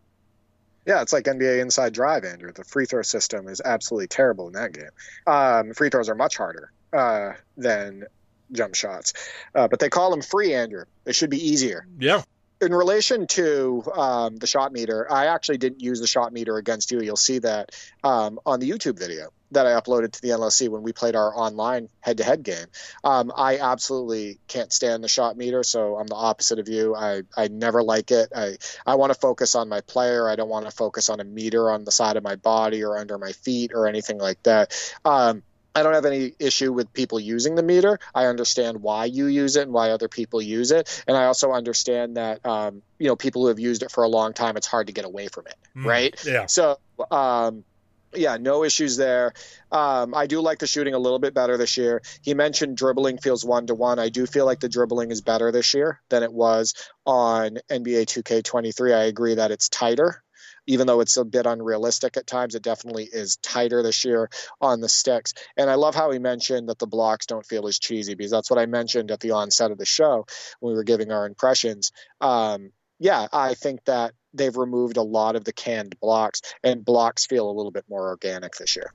[0.86, 2.52] Yeah, it's like NBA Inside Drive, Andrew.
[2.52, 4.92] The free throw system is absolutely terrible in that game.
[5.26, 8.06] Um, free throws are much harder uh, than
[8.52, 9.14] jump shots,
[9.56, 10.86] uh, but they call them free, Andrew.
[11.04, 11.88] They should be easier.
[11.98, 12.22] Yeah.
[12.62, 16.92] In relation to um, the shot meter, I actually didn't use the shot meter against
[16.92, 17.02] you.
[17.02, 17.72] You'll see that
[18.04, 21.36] um, on the YouTube video that I uploaded to the NLSC when we played our
[21.36, 22.68] online head to head game.
[23.04, 26.96] Um, I absolutely can't stand the shot meter, so I'm the opposite of you.
[26.96, 28.30] I, I never like it.
[28.36, 30.30] I, I want to focus on my player.
[30.30, 32.98] I don't want to focus on a meter on the side of my body or
[32.98, 34.74] under my feet or anything like that.
[35.04, 35.44] Um,
[35.76, 38.00] I don't have any issue with people using the meter.
[38.14, 41.52] I understand why you use it and why other people use it, and I also
[41.52, 44.68] understand that um, you know people who have used it for a long time, it's
[44.68, 46.26] hard to get away from it, Mm, right?
[46.26, 46.46] Yeah.
[46.46, 46.80] So,
[47.12, 47.66] um,
[48.16, 49.34] yeah, no issues there.
[49.72, 52.02] Um, I do like the shooting a little bit better this year.
[52.22, 54.00] He mentioned dribbling feels one to one.
[54.00, 56.74] I do feel like the dribbling is better this year than it was
[57.06, 58.96] on NBA 2K23.
[58.96, 60.22] I agree that it's tighter.
[60.68, 64.82] Even though it's a bit unrealistic at times, it definitely is tighter this year on
[64.82, 65.36] the sticks.
[65.56, 68.50] And I love how he mentioned that the blocks don't feel as cheesy because that's
[68.50, 70.26] what I mentioned at the onset of the show
[70.60, 71.92] when we were giving our impressions.
[72.20, 77.26] Um, yeah, I think that they've removed a lot of the canned blocks, and blocks
[77.26, 78.94] feel a little bit more organic this year.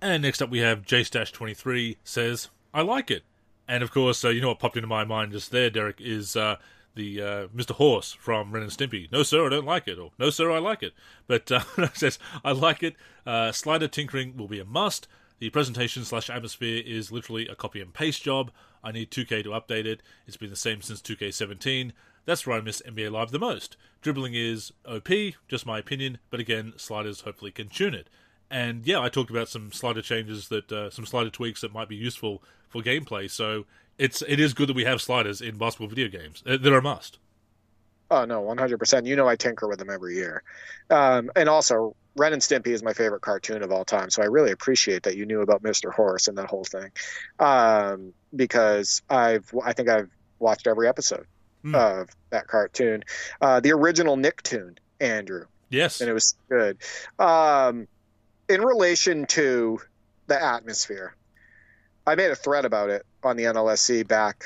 [0.00, 3.22] And next up we have JStash23 says, I like it.
[3.68, 6.36] And of course, uh, you know what popped into my mind just there, Derek, is
[6.36, 6.56] uh,
[6.94, 7.72] the uh, Mr.
[7.72, 9.10] Horse from Ren and Stimpy.
[9.10, 9.98] No, sir, I don't like it.
[9.98, 10.92] Or, no, sir, I like it.
[11.26, 11.60] But uh,
[11.94, 12.96] says, I like it.
[13.24, 15.08] Uh, slider tinkering will be a must.
[15.38, 18.50] The presentation slash atmosphere is literally a copy and paste job.
[18.82, 20.00] I need 2K to update it.
[20.26, 21.92] It's been the same since 2K17.
[22.26, 23.76] That's where I miss NBA Live the most.
[24.02, 25.08] Dribbling is OP,
[25.48, 28.08] just my opinion, but again, sliders hopefully can tune it.
[28.50, 31.88] And yeah, I talked about some slider changes that, uh, some slider tweaks that might
[31.88, 33.30] be useful for gameplay.
[33.30, 33.64] So
[33.98, 36.42] it's it is good that we have sliders in basketball video games.
[36.44, 37.18] They're a must.
[38.10, 39.06] Oh no, one hundred percent.
[39.06, 40.42] You know I tinker with them every year,
[40.90, 44.10] um, and also Ren and Stimpy is my favorite cartoon of all time.
[44.10, 46.90] So I really appreciate that you knew about Mister Horse and that whole thing,
[47.40, 51.26] um, because I've I think I've watched every episode
[51.66, 51.74] Hmm.
[51.74, 53.02] of that cartoon,
[53.40, 56.00] uh, the original Nicktoon, Andrew, Yes.
[56.00, 56.78] and it was good.
[57.18, 57.88] Um,
[58.48, 59.80] in relation to
[60.28, 61.16] the atmosphere,
[62.06, 64.44] I made a thread about it on the NLSC back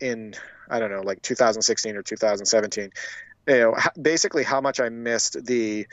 [0.00, 0.34] in
[0.70, 2.90] I don't know, like 2016 or 2017.
[3.46, 5.86] You know, basically how much I missed the,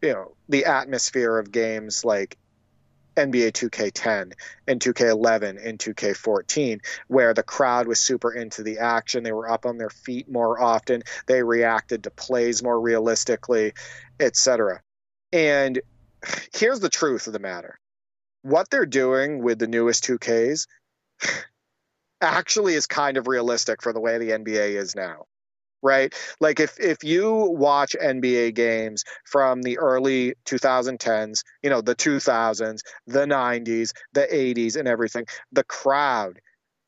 [0.00, 2.36] you know, the atmosphere of games like
[3.16, 4.32] NBA 2K10
[4.66, 9.22] and 2K11 and 2K14, where the crowd was super into the action.
[9.22, 11.02] They were up on their feet more often.
[11.26, 13.74] They reacted to plays more realistically,
[14.18, 14.80] etc.
[15.32, 15.80] And
[16.54, 17.78] here's the truth of the matter
[18.42, 20.66] what they're doing with the newest 2Ks
[22.20, 25.26] actually is kind of realistic for the way the NBA is now.
[25.82, 26.14] Right?
[26.40, 32.82] Like if if you watch NBA games from the early 2010s, you know, the 2000s,
[33.06, 36.38] the 90s, the 80s and everything, the crowd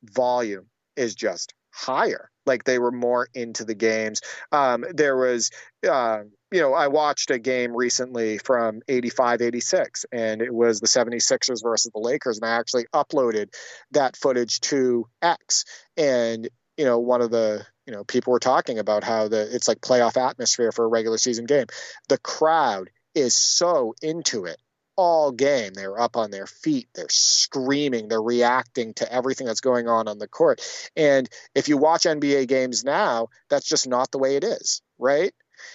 [0.03, 2.29] volume is just higher.
[2.45, 4.21] Like they were more into the games.
[4.51, 5.49] Um, there was
[5.87, 6.19] uh,
[6.51, 11.61] you know, I watched a game recently from 85 86, and it was the 76ers
[11.61, 12.37] versus the Lakers.
[12.37, 13.53] And I actually uploaded
[13.91, 15.65] that footage to X.
[15.97, 19.67] And, you know, one of the, you know, people were talking about how the it's
[19.67, 21.67] like playoff atmosphere for a regular season game.
[22.09, 24.57] The crowd is so into it
[24.95, 25.73] all game.
[25.73, 30.19] They're up on their feet, they're screaming, they're reacting to everything that's going on on
[30.19, 30.61] the court.
[30.95, 35.33] And if you watch NBA games now, that's just not the way it is, right?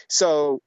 [0.08, 0.62] So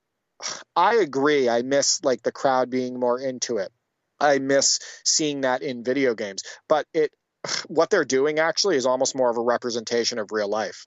[0.75, 1.49] I agree.
[1.49, 3.71] I miss like the crowd being more into it.
[4.19, 6.43] I miss seeing that in video games.
[6.69, 7.11] But it
[7.67, 10.85] what they're doing actually is almost more of a representation of real life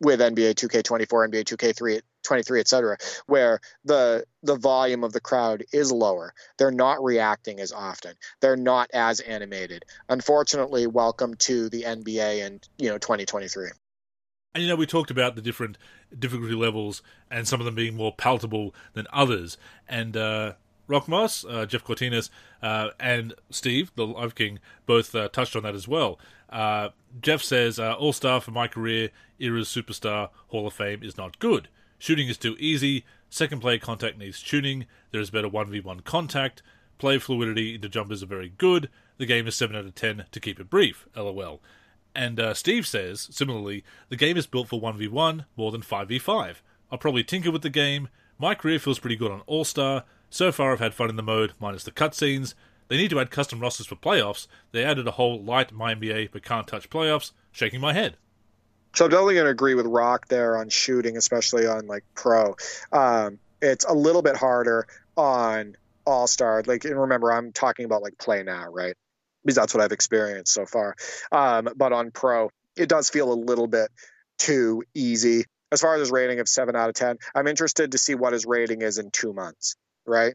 [0.00, 2.96] with NBA 2K24, NBA 2K3, 23, etc.,
[3.26, 6.32] where the the volume of the crowd is lower.
[6.58, 8.14] They're not reacting as often.
[8.40, 9.84] They're not as animated.
[10.08, 13.70] Unfortunately, welcome to the NBA in you know 2023.
[14.54, 15.78] And you know, we talked about the different
[16.18, 19.58] difficulty levels and some of them being more palatable than others.
[19.88, 20.54] And uh,
[20.88, 22.30] Rock Moss, uh, Jeff Cortinas,
[22.62, 26.18] uh, and Steve, the Live King, both uh, touched on that as well.
[26.50, 26.88] Uh,
[27.20, 31.38] Jeff says, uh, All Star for my career, Era's Superstar Hall of Fame is not
[31.38, 31.68] good.
[31.98, 33.04] Shooting is too easy.
[33.28, 34.86] Second play contact needs tuning.
[35.10, 36.62] There is better 1v1 contact.
[36.96, 38.88] Play fluidity into jumpers are very good.
[39.18, 41.06] The game is 7 out of 10 to keep it brief.
[41.14, 41.60] LOL.
[42.14, 46.56] And uh, Steve says, similarly, the game is built for 1v1 more than 5v5.
[46.90, 48.08] I'll probably tinker with the game.
[48.38, 50.04] My career feels pretty good on All Star.
[50.30, 52.54] So far, I've had fun in the mode, minus the cutscenes.
[52.88, 54.46] They need to add custom rosters for playoffs.
[54.72, 57.32] They added a whole light My NBA but can't touch playoffs.
[57.52, 58.16] Shaking my head.
[58.94, 62.56] So I'm definitely going to agree with Rock there on shooting, especially on like pro.
[62.92, 65.76] Um, it's a little bit harder on
[66.06, 66.62] All Star.
[66.66, 68.94] Like, and remember, I'm talking about like play now, right?
[69.48, 70.94] because that's what I've experienced so far.
[71.32, 73.88] Um, but on Pro, it does feel a little bit
[74.38, 75.44] too easy.
[75.72, 78.32] As far as his rating of seven out of 10, I'm interested to see what
[78.32, 79.76] his rating is in two months,
[80.08, 80.34] right?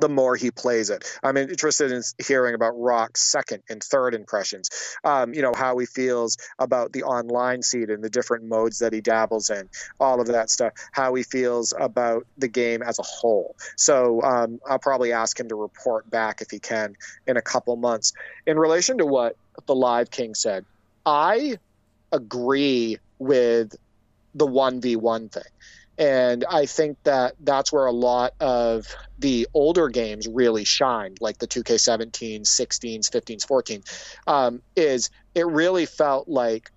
[0.00, 1.04] the more he plays it.
[1.22, 4.70] I'm interested in hearing about Rock's second and third impressions.
[5.04, 8.92] Um, you know how he feels about the online seat and the different modes that
[8.92, 9.68] he dabbles in,
[10.00, 10.72] all of that stuff.
[10.92, 13.56] How he feels about the game as a whole.
[13.76, 16.96] So um, I'll probably ask him to report back if he can
[17.26, 18.12] in a couple months.
[18.46, 20.64] In relation to what the Live King said,
[21.04, 21.58] I
[22.12, 23.74] agree with
[24.34, 25.42] the one v one thing.
[26.00, 28.86] And I think that that's where a lot of
[29.18, 35.84] the older games really shined, like the 2K17, 16s, 15s, 14s, um, is it really
[35.84, 36.70] felt like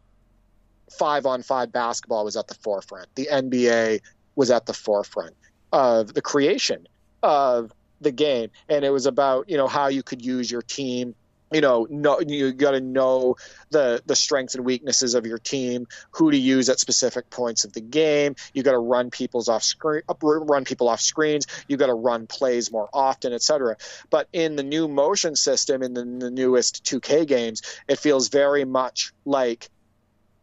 [0.91, 3.07] five on five basketball was at the forefront.
[3.15, 4.01] The NBA
[4.36, 5.36] was at the forefront
[5.71, 6.86] of the creation
[7.24, 7.71] of
[8.01, 8.49] the game.
[8.67, 11.15] And it was about, you know, how you could use your team
[11.54, 11.88] you know,
[12.20, 13.36] you got to know
[13.70, 17.74] the the strengths and weaknesses of your team, who to use at specific points of
[17.74, 18.36] the game.
[18.54, 21.45] You got to run people's off screen, run people off screens.
[21.68, 23.78] You got to run plays more often, etc.
[24.10, 28.30] But in the new motion system, in the, in the newest 2K games, it feels
[28.30, 29.70] very much like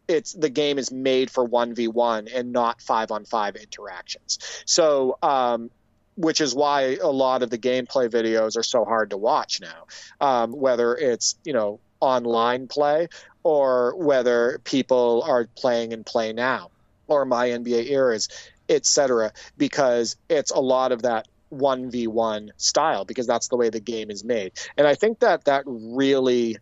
[0.07, 4.39] it's the game is made for 1v1 and not 5 on 5 interactions.
[4.65, 5.71] So um,
[6.15, 9.87] which is why a lot of the gameplay videos are so hard to watch now.
[10.19, 13.07] Um, whether it's you know online play
[13.43, 16.69] or whether people are playing in play now
[17.07, 18.29] or my NBA eras,
[18.69, 19.33] etc.
[19.57, 24.23] Because it's a lot of that 1v1 style because that's the way the game is
[24.23, 24.53] made.
[24.77, 26.57] And I think that that really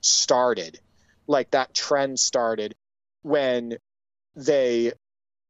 [0.00, 0.80] started,
[1.26, 2.74] like that trend started
[3.22, 3.76] when
[4.34, 4.92] they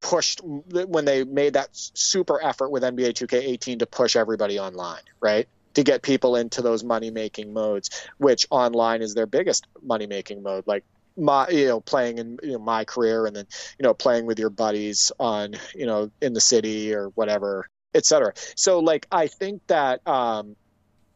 [0.01, 5.49] pushed when they made that super effort with NBA 2K18 to push everybody online, right?
[5.75, 10.43] To get people into those money making modes, which online is their biggest money making
[10.43, 10.67] mode.
[10.67, 10.85] Like
[11.17, 13.47] my you know playing in you know, my career and then
[13.79, 18.33] you know playing with your buddies on you know in the city or whatever etc
[18.55, 20.55] so like i think that um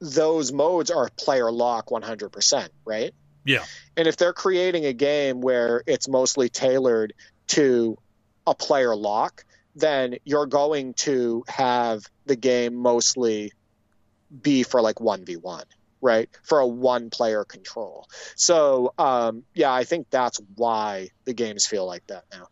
[0.00, 3.14] those modes are player lock 100% right
[3.44, 3.64] Yeah.
[3.96, 7.12] And if they're creating a game where it's mostly tailored
[7.48, 7.96] to
[8.46, 9.44] a player lock,
[9.76, 13.52] then you're going to have the game mostly
[14.42, 15.64] be for like 1v1
[16.04, 16.28] right?
[16.42, 18.06] For a one player control.
[18.36, 22.48] So um, yeah i think that's why the games feel like that now.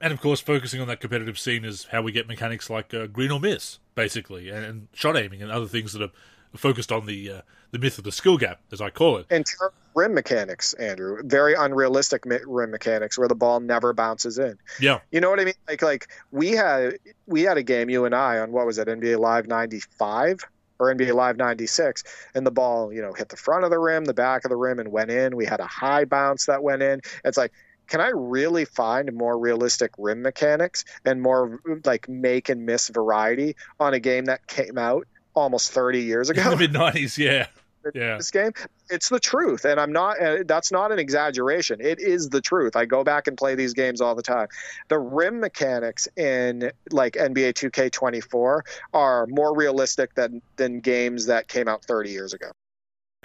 [0.00, 3.06] And of course focusing on that competitive scene is how we get mechanics like uh,
[3.06, 6.10] green or miss basically and, and, shot aiming and other things that are
[6.58, 7.40] focused on the uh,
[7.70, 9.26] the myth of the skill gap as i call it.
[9.30, 9.46] And
[9.94, 11.22] rim mechanics andrew.
[11.24, 14.58] Very unrealistic rim mechanics where the ball never bounces in.
[14.80, 15.00] Yeah.
[15.10, 15.54] You know what i mean?
[15.68, 18.88] Like like we had we had a game you and i on what was it
[18.88, 20.44] nba live 95
[20.82, 22.02] or NBA Live 96,
[22.34, 24.56] and the ball, you know, hit the front of the rim, the back of the
[24.56, 25.36] rim, and went in.
[25.36, 27.00] We had a high bounce that went in.
[27.24, 27.52] It's like,
[27.86, 33.54] can I really find more realistic rim mechanics and more like make and miss variety
[33.78, 36.42] on a game that came out almost 30 years ago?
[36.42, 37.46] In the mid 90s, yeah
[37.94, 38.16] yeah.
[38.16, 38.52] this game.
[38.90, 40.20] It's the truth, and I'm not.
[40.20, 41.80] Uh, that's not an exaggeration.
[41.80, 42.76] It is the truth.
[42.76, 44.48] I go back and play these games all the time.
[44.88, 48.60] The rim mechanics in like NBA 2K24
[48.92, 52.50] are more realistic than than games that came out 30 years ago.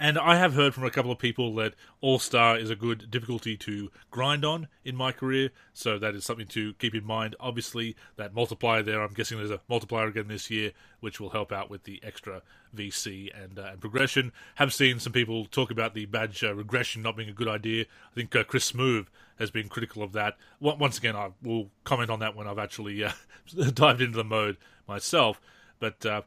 [0.00, 3.10] And I have heard from a couple of people that All Star is a good
[3.10, 7.34] difficulty to grind on in my career, so that is something to keep in mind.
[7.40, 10.70] Obviously, that multiplier there, I'm guessing there's a multiplier again this year,
[11.00, 12.42] which will help out with the extra
[12.76, 14.30] VC and, uh, and progression.
[14.54, 17.86] Have seen some people talk about the badge uh, regression not being a good idea.
[18.12, 19.06] I think uh, Chris Smoove
[19.40, 20.36] has been critical of that.
[20.60, 23.10] Once again, I will comment on that when I've actually uh,
[23.74, 25.40] dived into the mode myself.
[25.80, 26.22] But uh,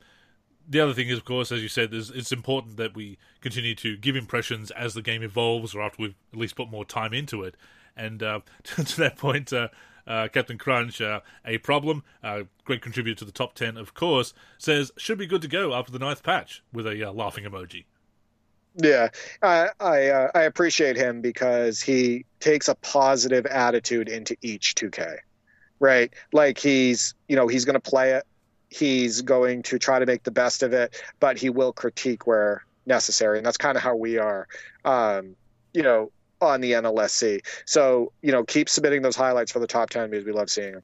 [0.68, 3.98] the other thing is, of course, as you said, it's important that we continue to
[3.98, 7.44] give impressions as the game evolves, or after we've at least put more time into
[7.44, 7.56] it.
[7.96, 9.70] And uh, to that point, uh,
[10.08, 14.34] uh, Captain Crunch, uh, a problem, uh, great contributor to the top ten, of course,
[14.58, 17.86] says should be good to go after the ninth patch with a uh, laughing emoji.
[18.76, 19.10] Yeah,
[19.42, 25.18] I I, I appreciate him because he takes a positive attitude into each 2K,
[25.80, 26.14] right?
[26.32, 28.24] Like he's you know he's going to play it
[28.72, 32.64] he's going to try to make the best of it, but he will critique where
[32.86, 34.48] necessary, and that's kind of how we are,
[34.86, 35.36] um,
[35.74, 37.42] you know, on the NLSC.
[37.66, 40.72] So you know, keep submitting those highlights for the top ten because we love seeing
[40.72, 40.84] them.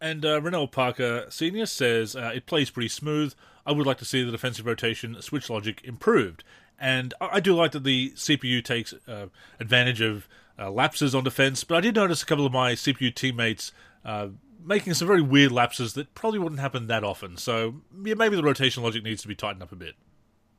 [0.00, 3.34] And uh, Renault Parker Senior says uh, it plays pretty smooth.
[3.66, 6.44] I would like to see the defensive rotation switch logic improved,
[6.78, 9.26] and I, I do like that the CPU takes uh,
[9.60, 10.28] advantage of
[10.58, 11.64] uh, lapses on defense.
[11.64, 13.72] But I did notice a couple of my CPU teammates
[14.04, 14.28] uh,
[14.64, 17.36] making some very weird lapses that probably wouldn't happen that often.
[17.36, 19.94] So yeah, maybe the rotation logic needs to be tightened up a bit.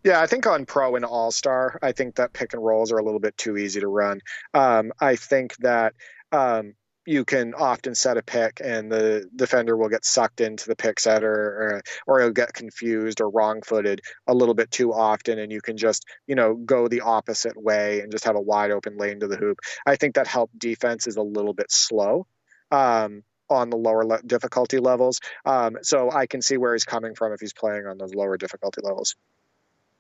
[0.04, 2.98] Yeah, I think on Pro and All Star, I think that pick and rolls are
[2.98, 4.20] a little bit too easy to run.
[4.54, 5.94] Um, I think that
[6.34, 6.74] um,
[7.06, 11.00] you can often set a pick and the defender will get sucked into the pick
[11.00, 15.52] setter or, or he'll get confused or wrong footed a little bit too often and
[15.52, 18.98] you can just you know go the opposite way and just have a wide open
[18.98, 22.26] lane to the hoop i think that help defense is a little bit slow
[22.72, 23.24] um,
[23.54, 25.20] on the lower le- difficulty levels.
[25.46, 28.38] Um, so I can see where he's coming from if he's playing on those lower
[28.38, 29.16] difficulty levels.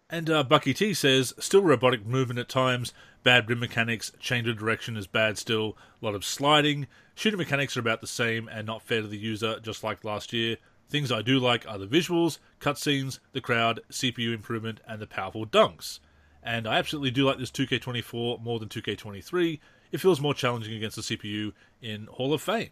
[0.10, 2.94] And uh, Bucky T says, still robotic movement at times,
[3.24, 6.88] bad rim mechanics, change of direction is bad still, a lot of sliding.
[7.16, 10.34] Shooting mechanics are about the same and not fair to the user, just like last
[10.34, 10.58] year.
[10.90, 15.46] Things I do like are the visuals, cutscenes, the crowd, CPU improvement, and the powerful
[15.46, 16.00] dunks.
[16.44, 19.60] And I absolutely do like this 2K24 more than 2K23.
[19.92, 22.70] It feels more challenging against the CPU in Hall of Fame.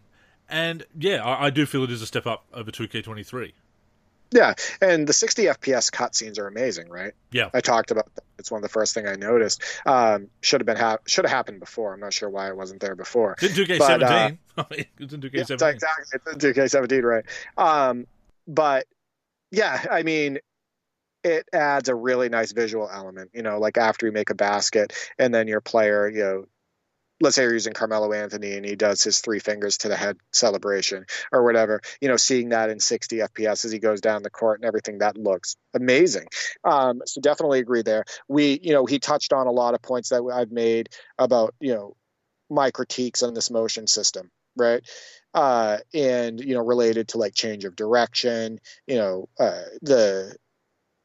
[0.52, 3.52] And yeah, I, I do feel it is a step up over 2K23.
[4.32, 7.12] Yeah, and the 60 FPS cutscenes are amazing, right?
[7.32, 8.24] Yeah, I talked about that.
[8.38, 9.62] It's one of the first thing I noticed.
[9.84, 11.92] Um, should have been ha- should have happened before.
[11.92, 13.36] I'm not sure why it wasn't there before.
[13.42, 13.78] It's in 2K17.
[13.78, 14.64] But, uh,
[14.98, 15.60] it's in 2K17.
[15.60, 16.04] Yeah, exactly.
[16.14, 17.24] It's in 2K17, right?
[17.58, 18.06] Um,
[18.48, 18.86] but
[19.50, 20.38] yeah, I mean,
[21.24, 23.30] it adds a really nice visual element.
[23.34, 26.44] You know, like after you make a basket, and then your player, you know,
[27.22, 30.16] let's say you're using Carmelo Anthony and he does his three fingers to the head
[30.32, 34.30] celebration or whatever, you know, seeing that in 60 FPS as he goes down the
[34.30, 36.26] court and everything, that looks amazing.
[36.64, 38.04] Um, so definitely agree there.
[38.28, 41.74] We, you know, he touched on a lot of points that I've made about, you
[41.74, 41.94] know,
[42.50, 44.84] my critiques on this motion system, right?
[45.32, 48.58] Uh, and, you know, related to like change of direction,
[48.88, 50.36] you know, uh, the,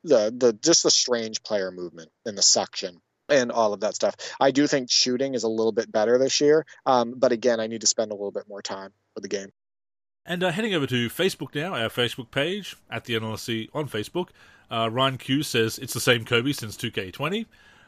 [0.04, 3.00] the, the, just the strange player movement in the suction
[3.30, 4.16] and all of that stuff.
[4.40, 7.68] I do think shooting is a little bit better this year, um, but again, I
[7.68, 9.52] need to spend a little bit more time with the game.
[10.26, 14.30] And uh, heading over to Facebook now, our Facebook page at the NLSC on Facebook.
[14.70, 17.46] Uh, Ryan Q says it's the same Kobe since 2K20.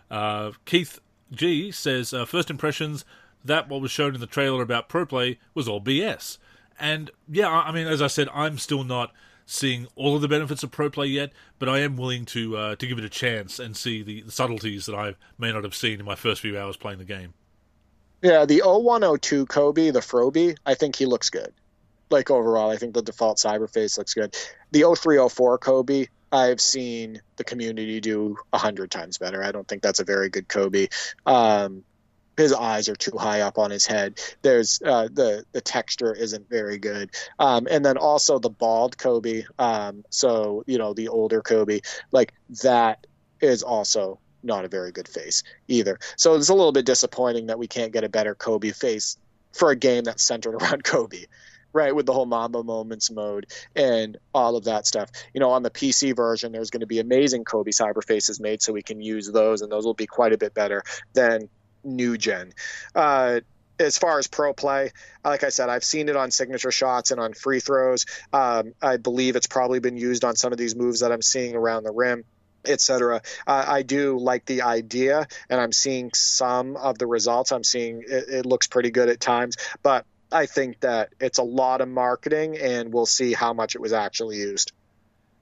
[0.09, 0.99] Uh, Keith
[1.31, 3.03] G says uh, first impressions
[3.43, 6.37] that what was shown in the trailer about pro play was all BS.
[6.79, 9.11] And yeah, I mean, as I said, I'm still not
[9.49, 12.75] seeing all of the benefits of pro play yet, but I am willing to uh,
[12.75, 15.75] to give it a chance and see the, the subtleties that I may not have
[15.75, 17.33] seen in my first few hours playing the game.
[18.21, 21.53] Yeah, the 0102 Kobe, the Froby, I think he looks good.
[22.09, 24.35] Like overall, I think the default cyberface looks good.
[24.71, 29.43] The 0304 Kobe, I've seen the community do a hundred times better.
[29.43, 30.87] I don't think that's a very good Kobe.
[31.25, 31.83] Um,
[32.39, 34.19] his eyes are too high up on his head.
[34.41, 39.43] There's uh, the the texture isn't very good, um, and then also the bald Kobe.
[39.59, 41.81] Um, so you know the older Kobe,
[42.11, 42.33] like
[42.63, 43.05] that
[43.41, 45.99] is also not a very good face either.
[46.15, 49.17] So it's a little bit disappointing that we can't get a better Kobe face
[49.53, 51.25] for a game that's centered around Kobe
[51.71, 55.61] right with the whole mamba moments mode and all of that stuff you know on
[55.61, 58.99] the pc version there's going to be amazing kobe cyber faces made so we can
[59.01, 60.81] use those and those will be quite a bit better
[61.13, 61.47] than
[61.83, 62.53] new gen
[62.95, 63.39] uh,
[63.79, 64.91] as far as pro play,
[65.23, 68.05] like I said, I've seen it on signature shots and on free throws.
[68.33, 71.55] Um, I believe it's probably been used on some of these moves that I'm seeing
[71.55, 72.25] around the rim
[72.65, 73.21] etc.
[73.47, 77.53] Uh, I do like the idea, and I'm seeing some of the results.
[77.53, 81.43] I'm seeing it, it, looks pretty good at times, but I think that it's a
[81.43, 84.71] lot of marketing, and we'll see how much it was actually used.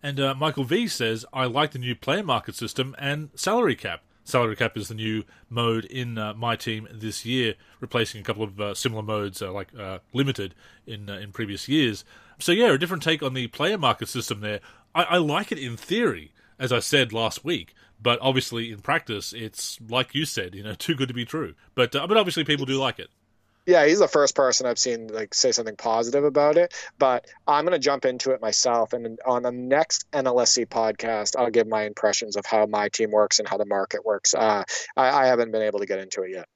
[0.03, 4.03] And uh, Michael V says, I like the new player market system and salary cap.
[4.27, 8.43] Salary cap is the new mode in uh, my team this year, replacing a couple
[8.43, 10.53] of uh, similar modes uh, like uh, limited
[10.85, 12.03] in uh, in previous years.
[12.37, 14.59] So yeah, a different take on the player market system there.
[14.93, 19.31] I, I like it in theory, as I said last week, but obviously in practice,
[19.31, 21.55] it's like you said, you know, too good to be true.
[21.73, 23.09] But uh, but obviously people do like it
[23.67, 26.73] yeah, he's the first person I've seen like say something positive about it.
[26.97, 31.51] But I'm going to jump into it myself, and on the next NLSC podcast, I'll
[31.51, 34.33] give my impressions of how my team works and how the market works.
[34.33, 34.63] Uh,
[34.95, 36.47] I, I, haven't been able to get into it yet.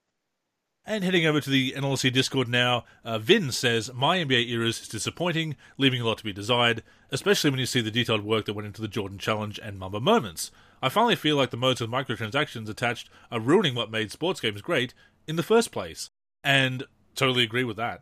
[0.85, 4.87] And heading over to the NLSC Discord now, uh, Vin says, My NBA Eras is
[4.87, 6.81] disappointing, leaving a lot to be desired,
[7.11, 9.99] especially when you see the detailed work that went into the Jordan Challenge and Mamba
[9.99, 10.49] moments.
[10.81, 14.61] I finally feel like the modes with microtransactions attached are ruining what made sports games
[14.61, 14.93] great
[15.27, 16.09] in the first place.
[16.43, 16.85] And
[17.15, 18.01] Totally agree with that.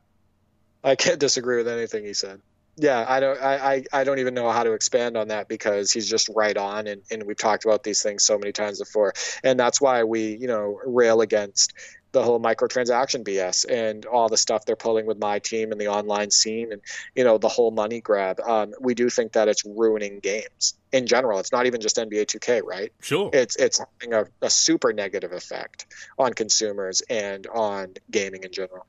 [0.83, 2.41] I can't disagree with anything he said.
[2.77, 3.41] Yeah, I don't.
[3.41, 6.87] I, I, don't even know how to expand on that because he's just right on,
[6.87, 9.11] and, and we've talked about these things so many times before,
[9.43, 11.73] and that's why we, you know, rail against
[12.11, 15.89] the whole microtransaction BS and all the stuff they're pulling with my team and the
[15.89, 16.81] online scene and
[17.15, 18.39] you know the whole money grab.
[18.39, 21.39] Um, we do think that it's ruining games in general.
[21.39, 22.91] It's not even just NBA 2K, right?
[23.01, 23.29] Sure.
[23.33, 25.85] It's it's having a, a super negative effect
[26.17, 28.87] on consumers and on gaming in general.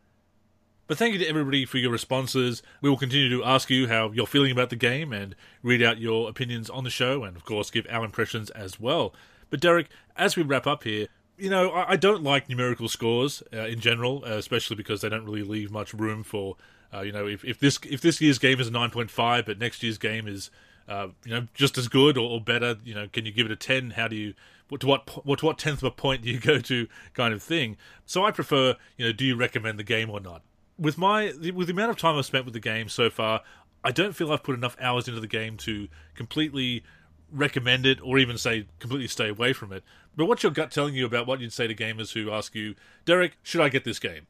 [0.91, 2.65] But thank you to everybody for your responses.
[2.81, 6.01] We will continue to ask you how you're feeling about the game and read out
[6.01, 9.15] your opinions on the show, and of course, give our impressions as well.
[9.51, 9.87] But Derek,
[10.17, 11.07] as we wrap up here,
[11.39, 15.25] you know, I, don't like numerical scores uh, in general, uh, especially because they don't
[15.25, 16.57] really leave much room for,
[16.93, 19.47] uh, you know, if, if this if this year's game is a nine point five,
[19.47, 20.51] but next year's game is,
[20.89, 23.53] uh, you know, just as good or, or, better, you know, can you give it
[23.53, 23.91] a ten?
[23.91, 24.35] How do you
[24.69, 27.33] what, to what, what to what tenth of a point do you go to, kind
[27.33, 27.77] of thing?
[28.07, 30.43] So I prefer, you know, do you recommend the game or not?
[30.81, 33.43] With my with the amount of time I've spent with the game so far,
[33.85, 36.83] I don't feel I've put enough hours into the game to completely
[37.31, 39.85] recommend it or even say completely stay away from it.
[40.17, 42.75] But what's your gut telling you about what you'd say to gamers who ask you,
[43.05, 44.27] Derek, should I get this game?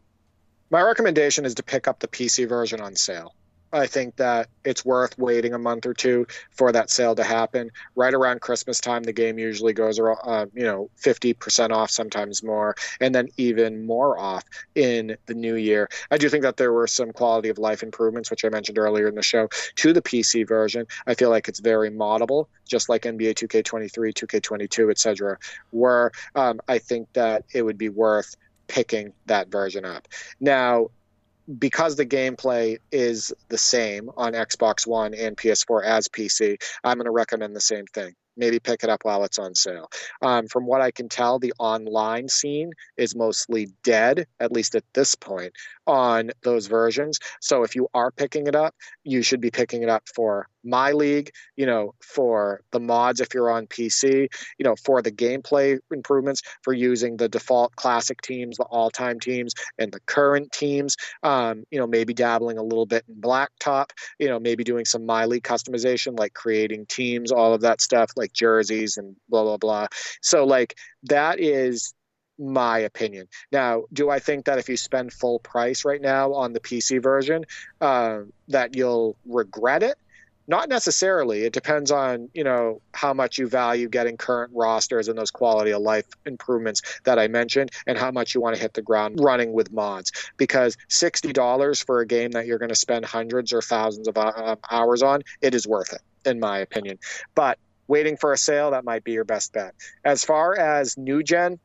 [0.71, 3.35] My recommendation is to pick up the PC version on sale.
[3.73, 7.71] I think that it's worth waiting a month or two for that sale to happen.
[7.95, 12.75] Right around Christmas time, the game usually goes, uh, you know, 50% off, sometimes more,
[13.01, 15.89] and then even more off in the new year.
[16.11, 19.09] I do think that there were some quality of life improvements, which I mentioned earlier
[19.09, 20.87] in the show, to the PC version.
[21.07, 25.39] I feel like it's very moddable, just like NBA 2K23, 2K22, etc.
[25.71, 28.37] Where um, I think that it would be worth
[28.67, 30.07] picking that version up.
[30.41, 30.91] Now,
[31.59, 37.07] because the gameplay is the same on Xbox One and PS4 as PC, I'm going
[37.07, 39.91] to recommend the same thing maybe pick it up while it's on sale.
[40.23, 44.85] Um, from what I can tell, the online scene is mostly dead, at least at
[44.95, 45.53] this point,
[45.91, 47.19] on those versions.
[47.41, 50.93] So if you are picking it up, you should be picking it up for my
[50.93, 55.81] league, you know, for the mods if you're on PC, you know, for the gameplay
[55.91, 60.95] improvements, for using the default classic teams, the all time teams, and the current teams,
[61.25, 63.87] um, you know, maybe dabbling a little bit in blacktop,
[64.21, 68.13] you know, maybe doing some my league customization, like creating teams, all of that stuff,
[68.15, 69.89] like jerseys and blah, blah, blah.
[70.23, 71.95] So, like, that is
[72.41, 73.29] my opinion.
[73.53, 77.03] Now, do I think that if you spend full price right now on the PC
[77.03, 77.45] version,
[77.81, 79.97] uh, that you'll regret it?
[80.49, 81.43] Not necessarily.
[81.45, 85.71] It depends on, you know, how much you value getting current rosters and those quality
[85.71, 89.21] of life improvements that I mentioned and how much you want to hit the ground
[89.21, 90.11] running with mods.
[90.37, 94.57] Because $60 for a game that you're going to spend hundreds or thousands of uh,
[94.69, 96.99] hours on, it is worth it, in my opinion.
[97.37, 99.75] But waiting for a sale, that might be your best bet.
[100.05, 101.61] As far as new gen,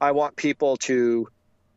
[0.00, 1.28] I want people to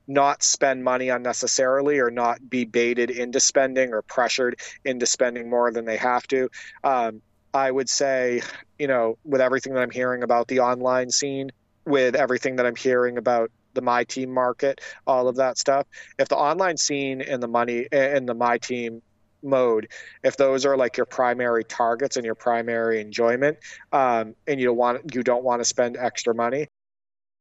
[0.08, 5.72] not spend money unnecessarily or not be baited into spending or pressured into spending more
[5.72, 6.50] than they have to.
[6.84, 7.22] Um,
[7.54, 8.42] I would say,
[8.80, 11.52] you know, with everything that I'm hearing about the online scene,
[11.86, 15.88] with everything that I'm hearing about the my team market, all of that stuff,
[16.18, 19.02] if the online scene and the money and the my team
[19.44, 19.88] mode
[20.24, 23.58] if those are like your primary targets and your primary enjoyment
[23.92, 26.68] um, and you don't want you don't want to spend extra money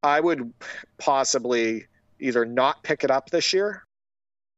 [0.02, 0.52] i would
[0.98, 1.86] possibly
[2.18, 3.84] either not pick it up this year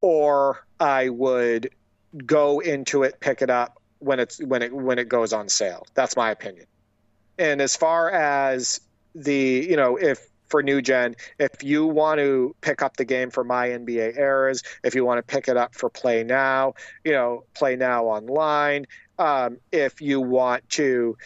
[0.03, 1.71] or I would
[2.27, 5.87] go into it, pick it up when it's when it when it goes on sale.
[5.95, 6.67] That's my opinion.
[7.39, 8.81] And as far as
[9.15, 13.31] the you know if for new gen, if you want to pick up the game
[13.31, 16.75] for my NBA eras, if you want to pick it up for play now,
[17.05, 18.87] you know play now online.
[19.19, 21.17] Um, if you want to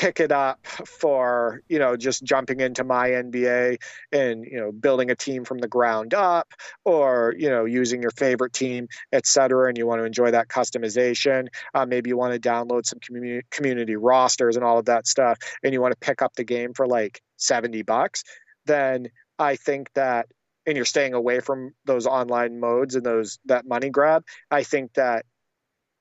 [0.00, 3.76] pick it up for you know just jumping into my NBA
[4.10, 6.54] and you know building a team from the ground up
[6.86, 11.48] or you know using your favorite team etc and you want to enjoy that customization.
[11.74, 15.36] Uh, maybe you want to download some community community rosters and all of that stuff
[15.62, 18.24] and you want to pick up the game for like 70 bucks
[18.64, 19.08] then
[19.38, 20.28] I think that
[20.64, 24.94] and you're staying away from those online modes and those that money grab I think
[24.94, 25.26] that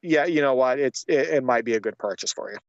[0.02, 2.60] yeah you know what it's it, it might be a good purchase for you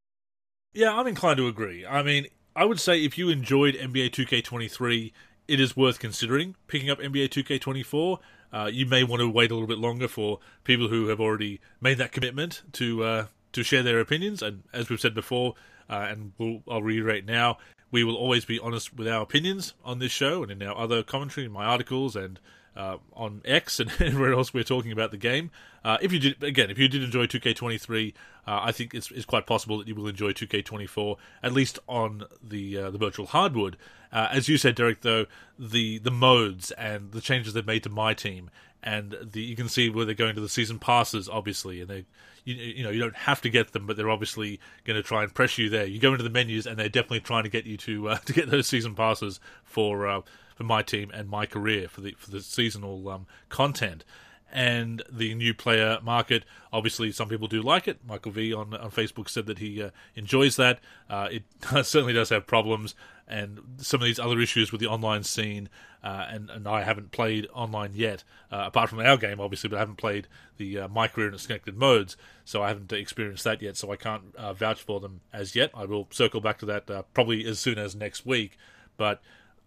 [0.73, 1.85] yeah, I'm inclined to agree.
[1.87, 5.13] I mean, I would say if you enjoyed NBA 2K23,
[5.49, 8.19] it is worth considering picking up NBA 2K24.
[8.53, 11.61] Uh, you may want to wait a little bit longer for people who have already
[11.81, 14.43] made that commitment to uh, to share their opinions.
[14.43, 15.55] And as we've said before,
[15.89, 17.59] uh, and we'll, I'll reiterate now,
[17.91, 21.03] we will always be honest with our opinions on this show and in our other
[21.03, 22.39] commentary, in my articles, and
[22.77, 25.51] uh, on X and everywhere else we're talking about the game.
[25.85, 28.13] Uh, if you did, again, if you did enjoy 2K23,
[28.47, 32.25] uh, I think it's, it's quite possible that you will enjoy 2K24 at least on
[32.43, 33.77] the uh, the virtual hardwood.
[34.13, 35.27] Uh, as you said, Derek, though
[35.59, 38.51] the the modes and the changes they've made to my team,
[38.83, 42.05] and the you can see where they're going to the season passes, obviously, and they.
[42.43, 45.23] You, you know you don't have to get them, but they're obviously going to try
[45.23, 45.85] and pressure you there.
[45.85, 48.33] You go into the menus, and they're definitely trying to get you to uh, to
[48.33, 50.25] get those season passes for
[50.61, 54.05] for my team and my career for the for the seasonal um, content.
[54.53, 58.01] And the new player market, obviously, some people do like it.
[58.07, 60.81] Michael V on on Facebook said that he uh, enjoys that.
[61.09, 61.45] Uh, it
[61.87, 62.95] certainly does have problems,
[63.27, 65.71] and some of these other issues with the online scene.
[66.05, 68.23] Uh, and and I haven't played online yet,
[68.53, 70.29] uh, apart from our game, obviously, but I haven't played
[70.59, 73.79] the uh, my career and its connected modes, so I haven't experienced that yet.
[73.79, 75.71] So I can't uh, vouch for them as yet.
[75.73, 78.59] I will circle back to that probably as soon as next week,
[78.99, 79.23] but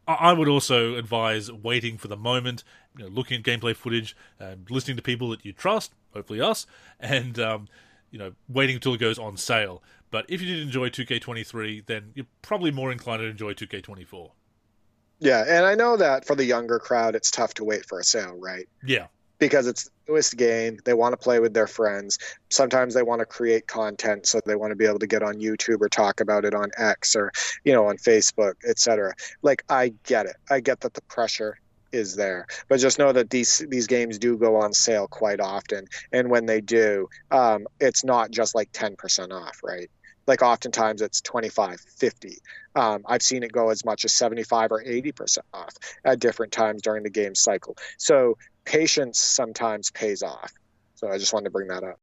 [0.08, 2.64] I would also advise waiting for the moment,
[2.98, 6.68] you know, looking at gameplay footage, and listening to people that you trust, hopefully us,
[7.00, 7.68] and um,
[8.12, 9.82] you know, waiting until it goes on sale.
[10.12, 14.32] But if you did enjoy 2K23, then you're probably more inclined to enjoy 2K24.
[15.20, 18.04] Yeah, and I know that for the younger crowd, it's tough to wait for a
[18.04, 18.68] sale, right?
[18.86, 19.08] Yeah
[19.48, 20.80] because it's the newest game.
[20.86, 22.18] They want to play with their friends.
[22.50, 25.36] Sometimes they want to create content, so they want to be able to get on
[25.36, 27.34] YouTube or talk about it on X or
[27.66, 29.14] you know on Facebook, etc.
[29.42, 30.38] Like I get it.
[30.50, 31.58] I get that the pressure
[31.92, 35.88] is there, but just know that these these games do go on sale quite often,
[36.14, 39.90] and when they do, um, it's not just like ten percent off, right?
[40.28, 42.38] Like oftentimes it's 25 50
[42.76, 45.74] um, i've seen it go as much as 75 or 80% off
[46.04, 50.52] at different times during the game cycle so patience sometimes pays off.
[50.96, 52.00] So I just wanted to bring that up.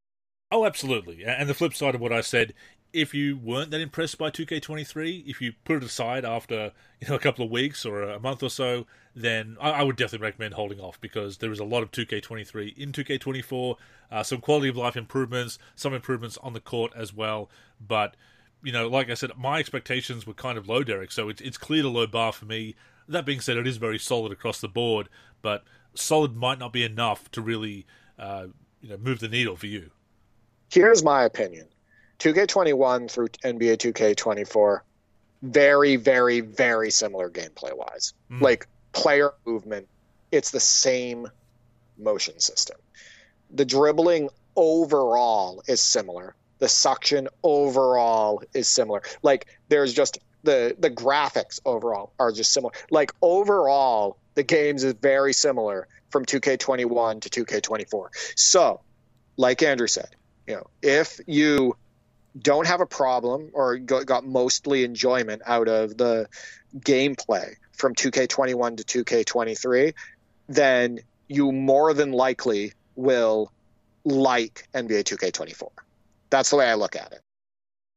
[0.51, 1.23] Oh, absolutely.
[1.23, 2.53] And the flip side of what I said,
[2.93, 7.15] if you weren't that impressed by 2K23, if you put it aside after you know
[7.15, 8.85] a couple of weeks or a month or so,
[9.15, 12.91] then I, would definitely recommend holding off because there is a lot of 2K23 in
[12.91, 13.75] 2K24,
[14.11, 17.49] uh, some quality of life improvements, some improvements on the court as well.
[17.79, 18.15] But
[18.63, 21.11] you know, like I said, my expectations were kind of low, Derek.
[21.11, 22.75] So it's it's clear the low bar for me.
[23.07, 25.09] That being said, it is very solid across the board,
[25.41, 25.63] but
[25.93, 27.85] solid might not be enough to really
[28.19, 28.47] uh,
[28.81, 29.91] you know move the needle for you.
[30.69, 31.67] Here's my opinion:
[32.21, 34.81] 2K21 through NBA 2K24,
[35.41, 38.13] very, very, very similar gameplay wise.
[38.29, 38.41] Mm.
[38.41, 39.87] Like player movement,
[40.31, 41.27] it's the same
[41.97, 42.77] motion system.
[43.49, 46.35] The dribbling overall is similar.
[46.59, 49.01] The suction overall is similar.
[49.23, 52.73] Like there's just the the graphics overall are just similar.
[52.91, 58.09] Like overall, the games is very similar from 2K21 to 2K24.
[58.35, 58.81] So,
[59.37, 60.09] like Andrew said,
[60.45, 61.75] you know, if you
[62.39, 66.27] don't have a problem or got mostly enjoyment out of the
[66.79, 69.93] gameplay from 2K21 to 2K23,
[70.47, 73.51] then you more than likely will
[74.05, 75.69] like NBA 2K24.
[76.29, 77.21] That's the way I look at it.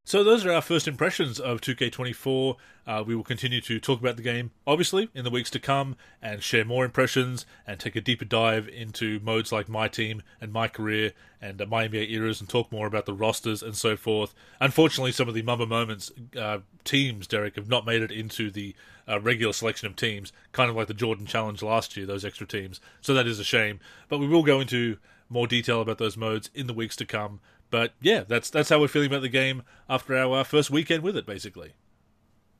[0.06, 2.56] So those are our first impressions of 2K24.
[2.86, 5.96] Uh, we will continue to talk about the game, obviously, in the weeks to come,
[6.20, 10.52] and share more impressions and take a deeper dive into modes like My Team and
[10.52, 13.96] My Career and uh, My NBA eras, and talk more about the rosters and so
[13.96, 14.34] forth.
[14.60, 18.76] Unfortunately, some of the Mamba Moments uh, teams, Derek, have not made it into the
[19.08, 22.46] uh, regular selection of teams, kind of like the Jordan Challenge last year, those extra
[22.46, 22.78] teams.
[23.00, 23.80] So that is a shame.
[24.10, 24.98] But we will go into
[25.30, 27.40] more detail about those modes in the weeks to come.
[27.74, 31.02] But yeah, that's that's how we're feeling about the game after our uh, first weekend
[31.02, 31.72] with it, basically.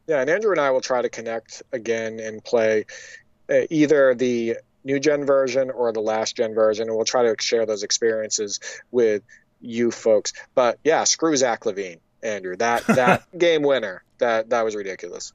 [0.09, 2.87] Yeah, and Andrew and I will try to connect again and play
[3.49, 7.37] uh, either the new gen version or the last gen version, and we'll try to
[7.41, 8.59] share those experiences
[8.91, 9.23] with
[9.61, 10.33] you folks.
[10.57, 12.57] But yeah, screw Zach LaVine, Andrew.
[12.57, 15.33] That that game winner, that that was ridiculous.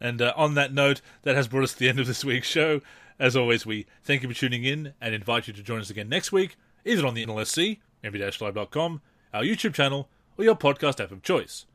[0.00, 2.48] And uh, on that note, that has brought us to the end of this week's
[2.48, 2.80] show.
[3.18, 6.08] As always, we thank you for tuning in and invite you to join us again
[6.08, 9.00] next week, either on the NLSC nba-live.com,
[9.32, 11.66] our YouTube channel, or your podcast app of choice.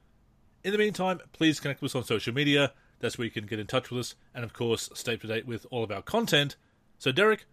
[0.64, 2.74] In the meantime, please connect with us on social media.
[3.00, 5.28] That's where you can get in touch with us and, of course, stay up to
[5.28, 6.56] date with all of our content.
[6.98, 7.46] So, Derek,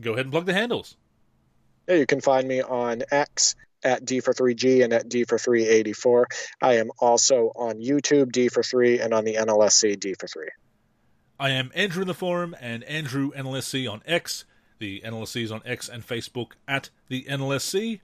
[0.00, 0.96] go ahead and plug the handles.
[1.88, 5.38] Yeah, you can find me on X at D for 3G and at D for
[5.38, 6.26] 384.
[6.60, 10.48] I am also on YouTube, D for 3, and on the NLSC, D for 3.
[11.40, 14.44] I am Andrew in the forum and Andrew NLSC on X.
[14.80, 18.00] The NLSC is on X and Facebook at the NLSC.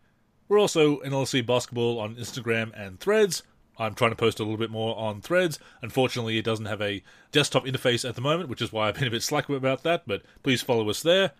[0.54, 3.42] We're also NLSC Basketball on Instagram and Threads.
[3.76, 5.58] I'm trying to post a little bit more on Threads.
[5.82, 7.02] Unfortunately, it doesn't have a
[7.32, 10.04] desktop interface at the moment, which is why I've been a bit slack about that,
[10.06, 11.32] but please follow us there.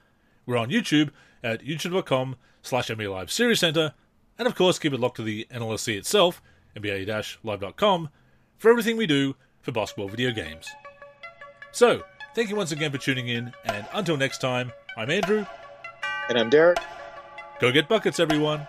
[0.46, 1.10] We're on YouTube
[1.44, 2.90] at youtube.com slash
[3.28, 3.94] Series Center,
[4.36, 6.42] and of course, keep it locked to the NLSC itself,
[6.76, 8.08] NBA-live.com,
[8.58, 10.66] for everything we do for basketball video games.
[11.70, 12.02] So,
[12.34, 15.46] thank you once again for tuning in, and until next time, I'm Andrew.
[16.28, 16.78] And I'm Derek.
[17.60, 18.66] Go get buckets, everyone.